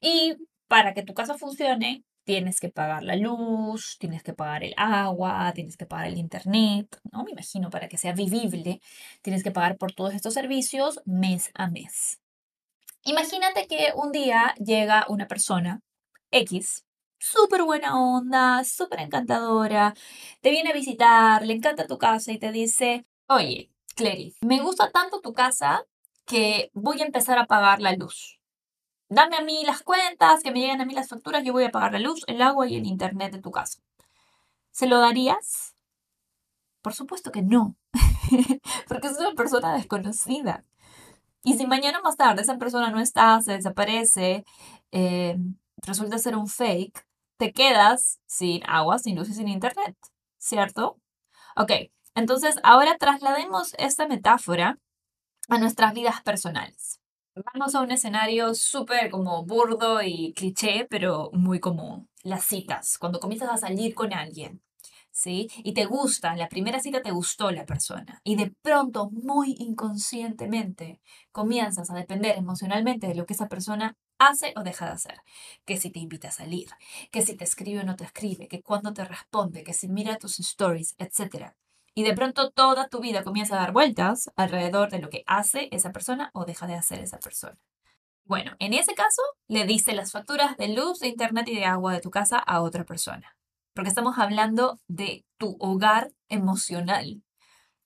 Y 0.00 0.36
para 0.68 0.94
que 0.94 1.02
tu 1.02 1.14
casa 1.14 1.36
funcione, 1.36 2.04
tienes 2.24 2.58
que 2.58 2.70
pagar 2.70 3.02
la 3.04 3.16
luz, 3.16 3.96
tienes 3.98 4.22
que 4.22 4.32
pagar 4.32 4.64
el 4.64 4.74
agua, 4.76 5.52
tienes 5.54 5.76
que 5.76 5.86
pagar 5.86 6.08
el 6.08 6.18
internet, 6.18 7.00
¿no? 7.12 7.24
Me 7.24 7.32
imagino 7.32 7.70
para 7.70 7.88
que 7.88 7.98
sea 7.98 8.12
vivible, 8.12 8.80
tienes 9.22 9.42
que 9.42 9.52
pagar 9.52 9.76
por 9.76 9.92
todos 9.92 10.14
estos 10.14 10.34
servicios 10.34 11.00
mes 11.04 11.50
a 11.54 11.68
mes. 11.68 12.20
Imagínate 13.06 13.68
que 13.68 13.92
un 13.94 14.10
día 14.10 14.52
llega 14.58 15.06
una 15.08 15.28
persona 15.28 15.80
X, 16.32 16.84
súper 17.20 17.62
buena 17.62 17.96
onda, 17.96 18.64
súper 18.64 18.98
encantadora, 18.98 19.94
te 20.40 20.50
viene 20.50 20.70
a 20.70 20.72
visitar, 20.72 21.46
le 21.46 21.54
encanta 21.54 21.86
tu 21.86 21.98
casa 21.98 22.32
y 22.32 22.40
te 22.40 22.50
dice, 22.50 23.06
oye, 23.28 23.70
Clary, 23.94 24.34
me 24.40 24.60
gusta 24.60 24.90
tanto 24.90 25.20
tu 25.20 25.32
casa 25.32 25.84
que 26.24 26.72
voy 26.74 27.00
a 27.00 27.04
empezar 27.04 27.38
a 27.38 27.46
pagar 27.46 27.80
la 27.80 27.92
luz. 27.92 28.40
Dame 29.08 29.36
a 29.36 29.42
mí 29.42 29.62
las 29.64 29.82
cuentas, 29.82 30.42
que 30.42 30.50
me 30.50 30.58
lleguen 30.58 30.80
a 30.80 30.84
mí 30.84 30.92
las 30.92 31.08
facturas, 31.08 31.44
yo 31.44 31.52
voy 31.52 31.62
a 31.62 31.70
pagar 31.70 31.92
la 31.92 32.00
luz, 32.00 32.24
el 32.26 32.42
agua 32.42 32.66
y 32.66 32.74
el 32.74 32.86
internet 32.86 33.32
de 33.32 33.40
tu 33.40 33.52
casa. 33.52 33.78
¿Se 34.72 34.88
lo 34.88 34.98
darías? 34.98 35.76
Por 36.82 36.92
supuesto 36.92 37.30
que 37.30 37.42
no, 37.42 37.76
porque 38.88 39.06
es 39.06 39.16
una 39.16 39.34
persona 39.34 39.76
desconocida. 39.76 40.64
Y 41.46 41.56
si 41.56 41.64
mañana 41.64 42.00
más 42.00 42.16
tarde 42.16 42.42
esa 42.42 42.58
persona 42.58 42.90
no 42.90 42.98
está, 42.98 43.40
se 43.40 43.52
desaparece, 43.52 44.44
eh, 44.90 45.36
resulta 45.76 46.18
ser 46.18 46.34
un 46.36 46.48
fake, 46.48 47.06
te 47.38 47.52
quedas 47.52 48.18
sin 48.26 48.68
agua, 48.68 48.98
sin 48.98 49.14
luz 49.14 49.28
y 49.28 49.34
sin 49.34 49.46
internet, 49.46 49.96
¿cierto? 50.38 50.98
Ok, 51.54 51.70
entonces 52.16 52.56
ahora 52.64 52.96
traslademos 52.98 53.74
esta 53.78 54.08
metáfora 54.08 54.80
a 55.48 55.58
nuestras 55.58 55.94
vidas 55.94 56.20
personales. 56.22 56.98
Vamos 57.54 57.76
a 57.76 57.80
un 57.80 57.92
escenario 57.92 58.52
súper 58.52 59.08
como 59.08 59.44
burdo 59.44 60.02
y 60.02 60.32
cliché, 60.34 60.88
pero 60.90 61.30
muy 61.32 61.60
común. 61.60 62.08
Las 62.24 62.44
citas, 62.44 62.98
cuando 62.98 63.20
comienzas 63.20 63.50
a 63.50 63.56
salir 63.56 63.94
con 63.94 64.12
alguien. 64.12 64.62
¿Sí? 65.16 65.48
Y 65.64 65.72
te 65.72 65.86
gusta, 65.86 66.36
la 66.36 66.48
primera 66.48 66.78
cita 66.78 67.00
te 67.00 67.10
gustó 67.10 67.50
la 67.50 67.64
persona 67.64 68.20
y 68.22 68.36
de 68.36 68.52
pronto, 68.62 69.08
muy 69.10 69.56
inconscientemente, 69.58 71.00
comienzas 71.32 71.90
a 71.90 71.94
depender 71.94 72.36
emocionalmente 72.36 73.08
de 73.08 73.14
lo 73.14 73.24
que 73.24 73.32
esa 73.32 73.48
persona 73.48 73.96
hace 74.18 74.52
o 74.56 74.62
deja 74.62 74.84
de 74.86 74.92
hacer. 74.92 75.18
Que 75.64 75.78
si 75.78 75.90
te 75.90 76.00
invita 76.00 76.28
a 76.28 76.32
salir, 76.32 76.68
que 77.10 77.22
si 77.22 77.34
te 77.34 77.44
escribe 77.44 77.80
o 77.80 77.84
no 77.84 77.96
te 77.96 78.04
escribe, 78.04 78.46
que 78.46 78.62
cuando 78.62 78.92
te 78.92 79.04
responde, 79.06 79.64
que 79.64 79.72
si 79.72 79.88
mira 79.88 80.18
tus 80.18 80.38
stories, 80.38 80.94
etc. 80.98 81.54
Y 81.94 82.02
de 82.04 82.14
pronto 82.14 82.50
toda 82.50 82.88
tu 82.88 83.00
vida 83.00 83.24
comienza 83.24 83.56
a 83.56 83.60
dar 83.60 83.72
vueltas 83.72 84.30
alrededor 84.36 84.90
de 84.90 84.98
lo 84.98 85.08
que 85.08 85.22
hace 85.26 85.68
esa 85.72 85.92
persona 85.92 86.30
o 86.34 86.44
deja 86.44 86.66
de 86.66 86.74
hacer 86.74 87.00
esa 87.00 87.18
persona. 87.18 87.58
Bueno, 88.24 88.52
en 88.58 88.74
ese 88.74 88.94
caso, 88.94 89.22
le 89.48 89.64
dice 89.64 89.94
las 89.94 90.12
facturas 90.12 90.58
de 90.58 90.68
luz, 90.68 90.98
de 90.98 91.08
internet 91.08 91.48
y 91.48 91.54
de 91.54 91.64
agua 91.64 91.94
de 91.94 92.00
tu 92.00 92.10
casa 92.10 92.38
a 92.38 92.60
otra 92.60 92.84
persona 92.84 93.36
porque 93.76 93.90
estamos 93.90 94.18
hablando 94.18 94.80
de 94.88 95.24
tu 95.36 95.56
hogar 95.60 96.10
emocional. 96.28 97.22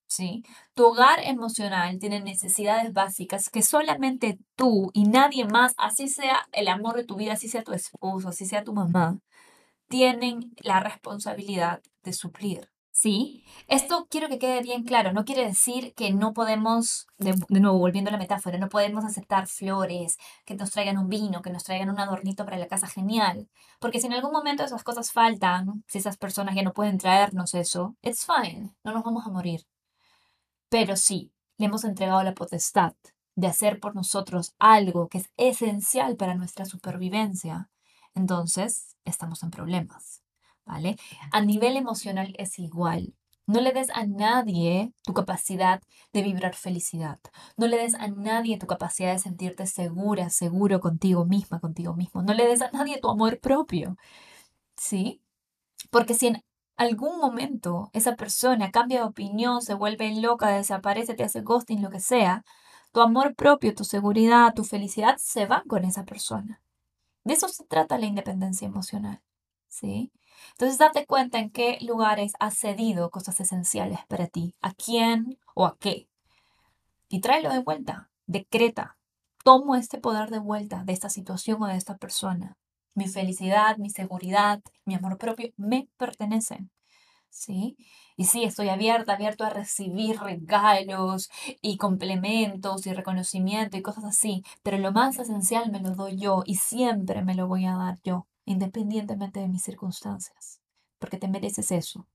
¿Sí? 0.07 0.43
Tu 0.75 0.85
hogar 0.85 1.21
emocional 1.23 1.99
tiene 2.01 2.21
necesidades 2.21 2.93
básicas 2.93 3.49
que 3.49 3.63
solamente 3.63 4.41
tú 4.57 4.91
y 4.93 5.05
nadie 5.05 5.45
más, 5.45 5.75
así 5.77 6.09
sea 6.09 6.49
el 6.53 6.67
amor 6.67 6.97
de 6.97 7.05
tu 7.05 7.17
vida, 7.17 7.35
así 7.35 7.49
sea 7.49 7.63
tu 7.63 7.73
esposo, 7.73 8.29
así 8.29 8.45
sea 8.45 8.65
tu 8.65 8.73
mamá, 8.73 9.19
tienen 9.89 10.53
la 10.63 10.81
responsabilidad 10.81 11.81
de 12.03 12.13
suplir. 12.13 12.71
¿Sí? 12.93 13.45
Esto 13.69 14.07
quiero 14.11 14.29
que 14.29 14.39
quede 14.39 14.63
bien 14.63 14.83
claro. 14.85 15.13
No 15.13 15.25
quiere 15.25 15.47
decir 15.47 15.95
que 15.95 16.13
no 16.13 16.33
podemos, 16.33 17.07
de, 17.19 17.35
nuevo, 17.49 17.79
volviendo 17.79 18.09
a 18.11 18.13
la 18.13 18.19
metáfora, 18.19 18.59
no 18.59 18.69
podemos 18.69 19.05
aceptar 19.05 19.47
flores, 19.47 20.19
que 20.45 20.57
nos 20.57 20.71
traigan 20.73 20.99
un 20.99 21.09
vino, 21.09 21.41
que 21.41 21.51
nos 21.51 21.65
traigan 21.65 21.91
un 21.91 22.01
adornito 22.01 22.45
para 22.45 22.59
la 22.59 22.67
casa, 22.67 22.89
genial. 22.89 23.49
Porque 23.79 24.01
si 24.01 24.07
en 24.07 24.15
algún 24.15 24.33
momento 24.33 24.65
esas 24.65 24.83
cosas 24.83 25.13
faltan, 25.13 25.85
si 25.87 25.99
esas 25.99 26.17
personas 26.17 26.55
ya 26.55 26.63
no 26.63 26.73
pueden 26.73 26.99
traernos 26.99 27.55
eso, 27.55 27.97
it's 28.03 28.27
fine, 28.27 28.75
no 28.85 28.93
nos 28.93 29.05
vamos 29.05 29.27
a 29.27 29.31
morir. 29.31 29.67
Pero 30.69 30.97
sí, 30.97 31.33
le 31.59 31.67
hemos 31.67 31.85
entregado 31.85 32.23
la 32.23 32.35
potestad 32.35 32.95
de 33.37 33.47
hacer 33.47 33.81
por 33.81 33.95
nosotros 33.95 34.55
algo 34.59 35.09
que 35.09 35.19
es 35.19 35.31
esencial 35.37 36.17
para 36.17 36.35
nuestra 36.35 36.65
supervivencia. 36.65 37.71
Entonces, 38.15 38.97
estamos 39.05 39.43
en 39.43 39.51
problemas. 39.51 40.20
¿Vale? 40.65 40.97
A 41.33 41.41
nivel 41.41 41.77
emocional 41.77 42.35
es 42.39 42.59
igual. 42.59 43.15
No 43.47 43.61
le 43.61 43.73
des 43.73 43.91
a 43.91 44.07
nadie 44.07 44.93
tu 45.03 45.13
capacidad 45.13 45.83
de 46.13 46.23
vibrar 46.23 46.55
felicidad. 46.55 47.19
No 47.57 47.67
le 47.67 47.79
des 47.79 47.95
a 47.95 48.07
nadie 48.09 48.59
tu 48.59 48.67
capacidad 48.69 49.13
de 49.13 49.19
sentirte 49.19 49.67
segura, 49.67 50.31
seguro 50.31 50.79
contigo 50.81 51.25
misma, 51.25 51.59
contigo 51.59 51.95
mismo. 51.95 52.23
No 52.23 52.33
le 52.33 52.47
des 52.47 52.63
a 52.63 52.71
nadie 52.71 53.01
tu 53.01 53.11
amor 53.11 53.41
propio. 53.41 53.97
¿Sí? 54.77 55.21
Porque 55.91 56.15
si 56.15 56.29
en 56.29 56.45
algún 56.77 57.19
momento 57.19 57.91
esa 57.93 58.17
persona 58.17 58.71
cambia 58.71 59.01
de 59.01 59.07
opinión, 59.07 59.63
se 59.63 59.75
vuelve 59.75 60.15
loca, 60.21 60.51
desaparece, 60.51 61.15
te 61.15 61.25
hace 61.25 61.41
ghosting, 61.43 61.83
lo 61.83 61.91
que 61.91 62.01
sea, 62.01 62.45
tu 62.93 63.01
amor 63.01 63.35
propio, 63.35 63.75
tu 63.75 63.85
seguridad, 63.85 64.55
tu 64.55 64.65
felicidad 64.65 65.17
se 65.19 65.47
van 65.47 65.65
con 65.67 65.85
esa 65.85 66.05
persona. 66.05 66.63
De 67.25 67.35
eso 67.35 67.49
se 67.49 67.65
trata 67.65 67.99
la 67.99 68.07
independencia 68.07 68.67
emocional. 68.67 69.21
¿Sí? 69.69 70.13
Entonces 70.53 70.79
date 70.79 71.07
cuenta 71.07 71.39
en 71.39 71.51
qué 71.51 71.79
lugares 71.81 72.33
has 72.41 72.57
cedido 72.59 73.11
cosas 73.11 73.41
esenciales 73.41 74.01
para 74.07 74.27
ti, 74.27 74.55
a 74.61 74.73
quién 74.75 75.39
o 75.55 75.67
a 75.67 75.77
qué. 75.79 76.09
Y 77.09 77.21
tráelo 77.21 77.51
de 77.51 77.61
vuelta, 77.61 78.11
decreta, 78.27 78.97
tomo 79.45 79.75
este 79.75 79.99
poder 79.99 80.31
de 80.31 80.39
vuelta 80.39 80.85
de 80.85 80.93
esta 80.93 81.09
situación 81.11 81.63
o 81.63 81.67
de 81.67 81.77
esta 81.77 81.97
persona. 81.97 82.57
Mi 82.95 83.09
felicidad, 83.09 83.79
mi 83.79 83.91
seguridad, 83.91 84.61
mi 84.85 84.95
amor 84.95 85.19
propio 85.19 85.51
me 85.57 85.89
pertenecen. 85.97 86.71
¿Sí? 87.29 87.77
Y 88.17 88.25
sí, 88.25 88.43
estoy 88.45 88.69
abierta, 88.69 89.13
abierto 89.15 89.45
a 89.45 89.51
recibir 89.51 90.19
regalos 90.21 91.31
y 91.63 91.77
complementos 91.77 92.87
y 92.87 92.93
reconocimiento 92.93 93.77
y 93.77 93.83
cosas 93.83 94.05
así, 94.05 94.43
pero 94.63 94.79
lo 94.79 94.93
más 94.93 95.19
esencial 95.19 95.71
me 95.71 95.81
lo 95.81 95.91
doy 95.95 96.17
yo 96.17 96.43
y 96.45 96.57
siempre 96.57 97.23
me 97.23 97.35
lo 97.35 97.47
voy 97.47 97.67
a 97.67 97.77
dar 97.77 97.99
yo 98.03 98.27
independientemente 98.51 99.41
de 99.41 99.49
mis 99.49 99.63
circunstancias, 99.63 100.61
porque 100.99 101.19
te 101.19 101.29
mereces 101.29 101.71
eso. 101.71 102.07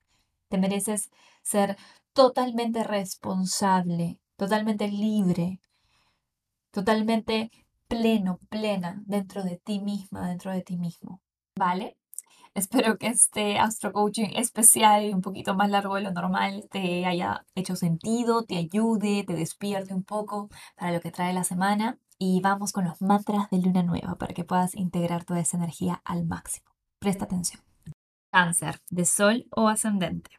Te 0.50 0.58
mereces 0.58 1.10
ser 1.41 1.78
totalmente 2.13 2.84
responsable, 2.84 4.19
totalmente 4.36 4.88
libre, 4.89 5.60
totalmente 6.71 7.52
pleno, 7.88 8.39
plena 8.50 9.02
dentro 9.06 9.43
de 9.43 9.58
ti 9.58 9.80
misma, 9.80 10.28
dentro 10.28 10.52
de 10.52 10.62
ti 10.62 10.78
mismo. 10.78 11.21
¿Vale? 11.56 11.98
Espero 12.54 12.98
que 12.98 13.08
este 13.08 13.58
Astro 13.60 13.91
Coaching 13.93 14.30
especial 14.36 15.13
un 15.13 15.21
poquito 15.21 15.56
más 15.56 15.69
largo 15.69 15.95
de 15.95 16.02
lo 16.02 16.12
normal 16.12 16.67
te 16.71 17.06
haya 17.06 17.45
hecho 17.56 17.76
sentido, 17.76 18.43
te 18.43 18.58
ayude, 18.58 19.24
te 19.26 19.34
despierte 19.34 19.93
un 19.93 20.04
poco 20.04 20.50
para 20.76 20.91
lo 20.91 21.02
que 21.02 21.12
trae 21.12 21.34
la 21.34 21.43
semana 21.43 21.98
y 22.17 22.41
vamos 22.41 22.71
con 22.71 22.86
los 22.86 23.01
mantras 23.01 23.49
de 23.49 23.60
luna 23.60 23.84
nueva 23.84 24.15
para 24.15 24.34
que 24.34 24.43
puedas 24.43 24.75
integrar 24.75 25.25
toda 25.25 25.39
esa 25.39 25.58
energía 25.58 26.01
al 26.06 26.25
máximo. 26.25 26.67
Presta 26.99 27.25
atención. 27.25 27.62
Cáncer, 28.32 28.82
de 28.89 29.06
sol 29.06 29.47
o 29.51 29.67
ascendente. 29.67 30.32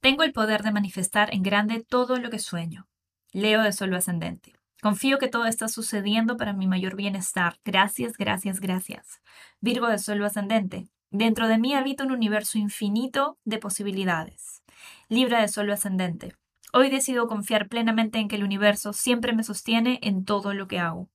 Tengo 0.00 0.22
el 0.22 0.32
poder 0.32 0.62
de 0.62 0.72
manifestar 0.72 1.32
en 1.34 1.42
grande 1.42 1.84
todo 1.88 2.16
lo 2.16 2.30
que 2.30 2.38
sueño. 2.38 2.88
Leo 3.32 3.62
de 3.62 3.72
sol 3.72 3.92
o 3.92 3.96
ascendente. 3.96 4.54
Confío 4.82 5.18
que 5.18 5.28
todo 5.28 5.46
está 5.46 5.68
sucediendo 5.68 6.36
para 6.36 6.52
mi 6.52 6.66
mayor 6.66 6.96
bienestar. 6.96 7.58
Gracias, 7.64 8.16
gracias, 8.16 8.60
gracias. 8.60 9.20
Virgo 9.60 9.88
de 9.88 9.98
sol 9.98 10.22
o 10.22 10.26
ascendente. 10.26 10.88
Dentro 11.10 11.48
de 11.48 11.58
mí 11.58 11.74
habita 11.74 12.04
un 12.04 12.12
universo 12.12 12.56
infinito 12.58 13.36
de 13.44 13.58
posibilidades. 13.58 14.62
Libra 15.08 15.40
de 15.40 15.48
sol 15.48 15.68
o 15.68 15.72
ascendente. 15.74 16.34
Hoy 16.72 16.90
decido 16.90 17.26
confiar 17.26 17.68
plenamente 17.68 18.18
en 18.18 18.28
que 18.28 18.36
el 18.36 18.44
universo 18.44 18.92
siempre 18.92 19.32
me 19.32 19.42
sostiene 19.42 19.98
en 20.02 20.24
todo 20.24 20.54
lo 20.54 20.68
que 20.68 20.78
hago. 20.78 21.08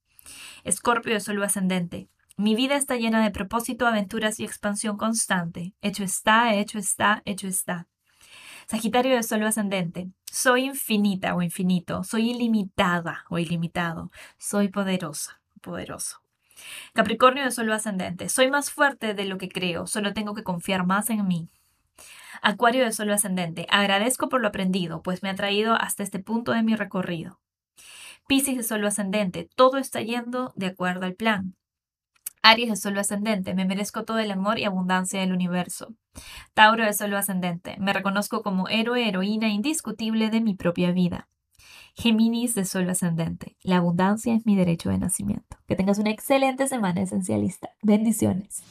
Escorpio 0.63 1.13
de 1.13 1.19
Sol 1.19 1.41
ascendente. 1.43 2.09
Mi 2.37 2.55
vida 2.55 2.75
está 2.75 2.97
llena 2.97 3.23
de 3.23 3.31
propósito, 3.31 3.87
aventuras 3.87 4.39
y 4.39 4.43
expansión 4.43 4.97
constante. 4.97 5.73
Hecho 5.81 6.03
está, 6.03 6.53
hecho 6.53 6.77
está, 6.77 7.21
hecho 7.25 7.47
está. 7.47 7.87
Sagitario 8.67 9.15
de 9.15 9.23
Sol 9.23 9.43
ascendente. 9.43 10.09
Soy 10.29 10.65
infinita 10.65 11.35
o 11.35 11.41
infinito. 11.41 12.03
Soy 12.03 12.31
ilimitada 12.31 13.23
o 13.29 13.39
ilimitado. 13.39 14.11
Soy 14.37 14.67
poderosa, 14.67 15.39
poderoso. 15.61 16.17
Capricornio 16.93 17.43
de 17.43 17.51
Sol 17.51 17.71
ascendente. 17.71 18.27
Soy 18.27 18.49
más 18.49 18.71
fuerte 18.71 19.13
de 19.13 19.25
lo 19.25 19.37
que 19.37 19.47
creo. 19.47 19.87
Solo 19.87 20.13
tengo 20.13 20.33
que 20.33 20.43
confiar 20.43 20.85
más 20.85 21.09
en 21.09 21.25
mí. 21.25 21.49
Acuario 22.45 22.85
de 22.85 22.91
Sol 22.91 23.09
ascendente. 23.09 23.65
Agradezco 23.71 24.29
por 24.29 24.39
lo 24.39 24.49
aprendido, 24.49 25.01
pues 25.01 25.23
me 25.23 25.31
ha 25.31 25.35
traído 25.35 25.73
hasta 25.73 26.03
este 26.03 26.19
punto 26.19 26.51
de 26.51 26.61
mi 26.61 26.75
recorrido. 26.75 27.39
Piscis 28.27 28.57
de 28.57 28.61
Sol 28.61 28.85
ascendente. 28.85 29.49
Todo 29.55 29.77
está 29.77 29.99
yendo 30.01 30.53
de 30.55 30.67
acuerdo 30.67 31.07
al 31.07 31.15
plan. 31.15 31.55
Aries 32.43 32.69
de 32.69 32.75
Sol 32.75 32.99
ascendente. 32.99 33.55
Me 33.55 33.65
merezco 33.65 34.05
todo 34.05 34.19
el 34.19 34.29
amor 34.29 34.59
y 34.59 34.65
abundancia 34.65 35.19
del 35.21 35.33
universo. 35.33 35.95
Tauro 36.53 36.85
de 36.85 36.93
Sol 36.93 37.15
ascendente. 37.15 37.77
Me 37.79 37.93
reconozco 37.93 38.43
como 38.43 38.67
héroe, 38.69 39.09
heroína 39.09 39.49
indiscutible 39.49 40.29
de 40.29 40.41
mi 40.41 40.53
propia 40.53 40.91
vida. 40.91 41.27
Géminis 41.95 42.53
de 42.53 42.65
Sol 42.65 42.87
ascendente. 42.87 43.57
La 43.63 43.77
abundancia 43.77 44.35
es 44.35 44.45
mi 44.45 44.55
derecho 44.55 44.91
de 44.91 44.99
nacimiento. 44.99 45.57
Que 45.67 45.75
tengas 45.75 45.97
una 45.97 46.11
excelente 46.11 46.67
semana 46.67 47.01
esencialista. 47.01 47.71
Bendiciones. 47.81 48.61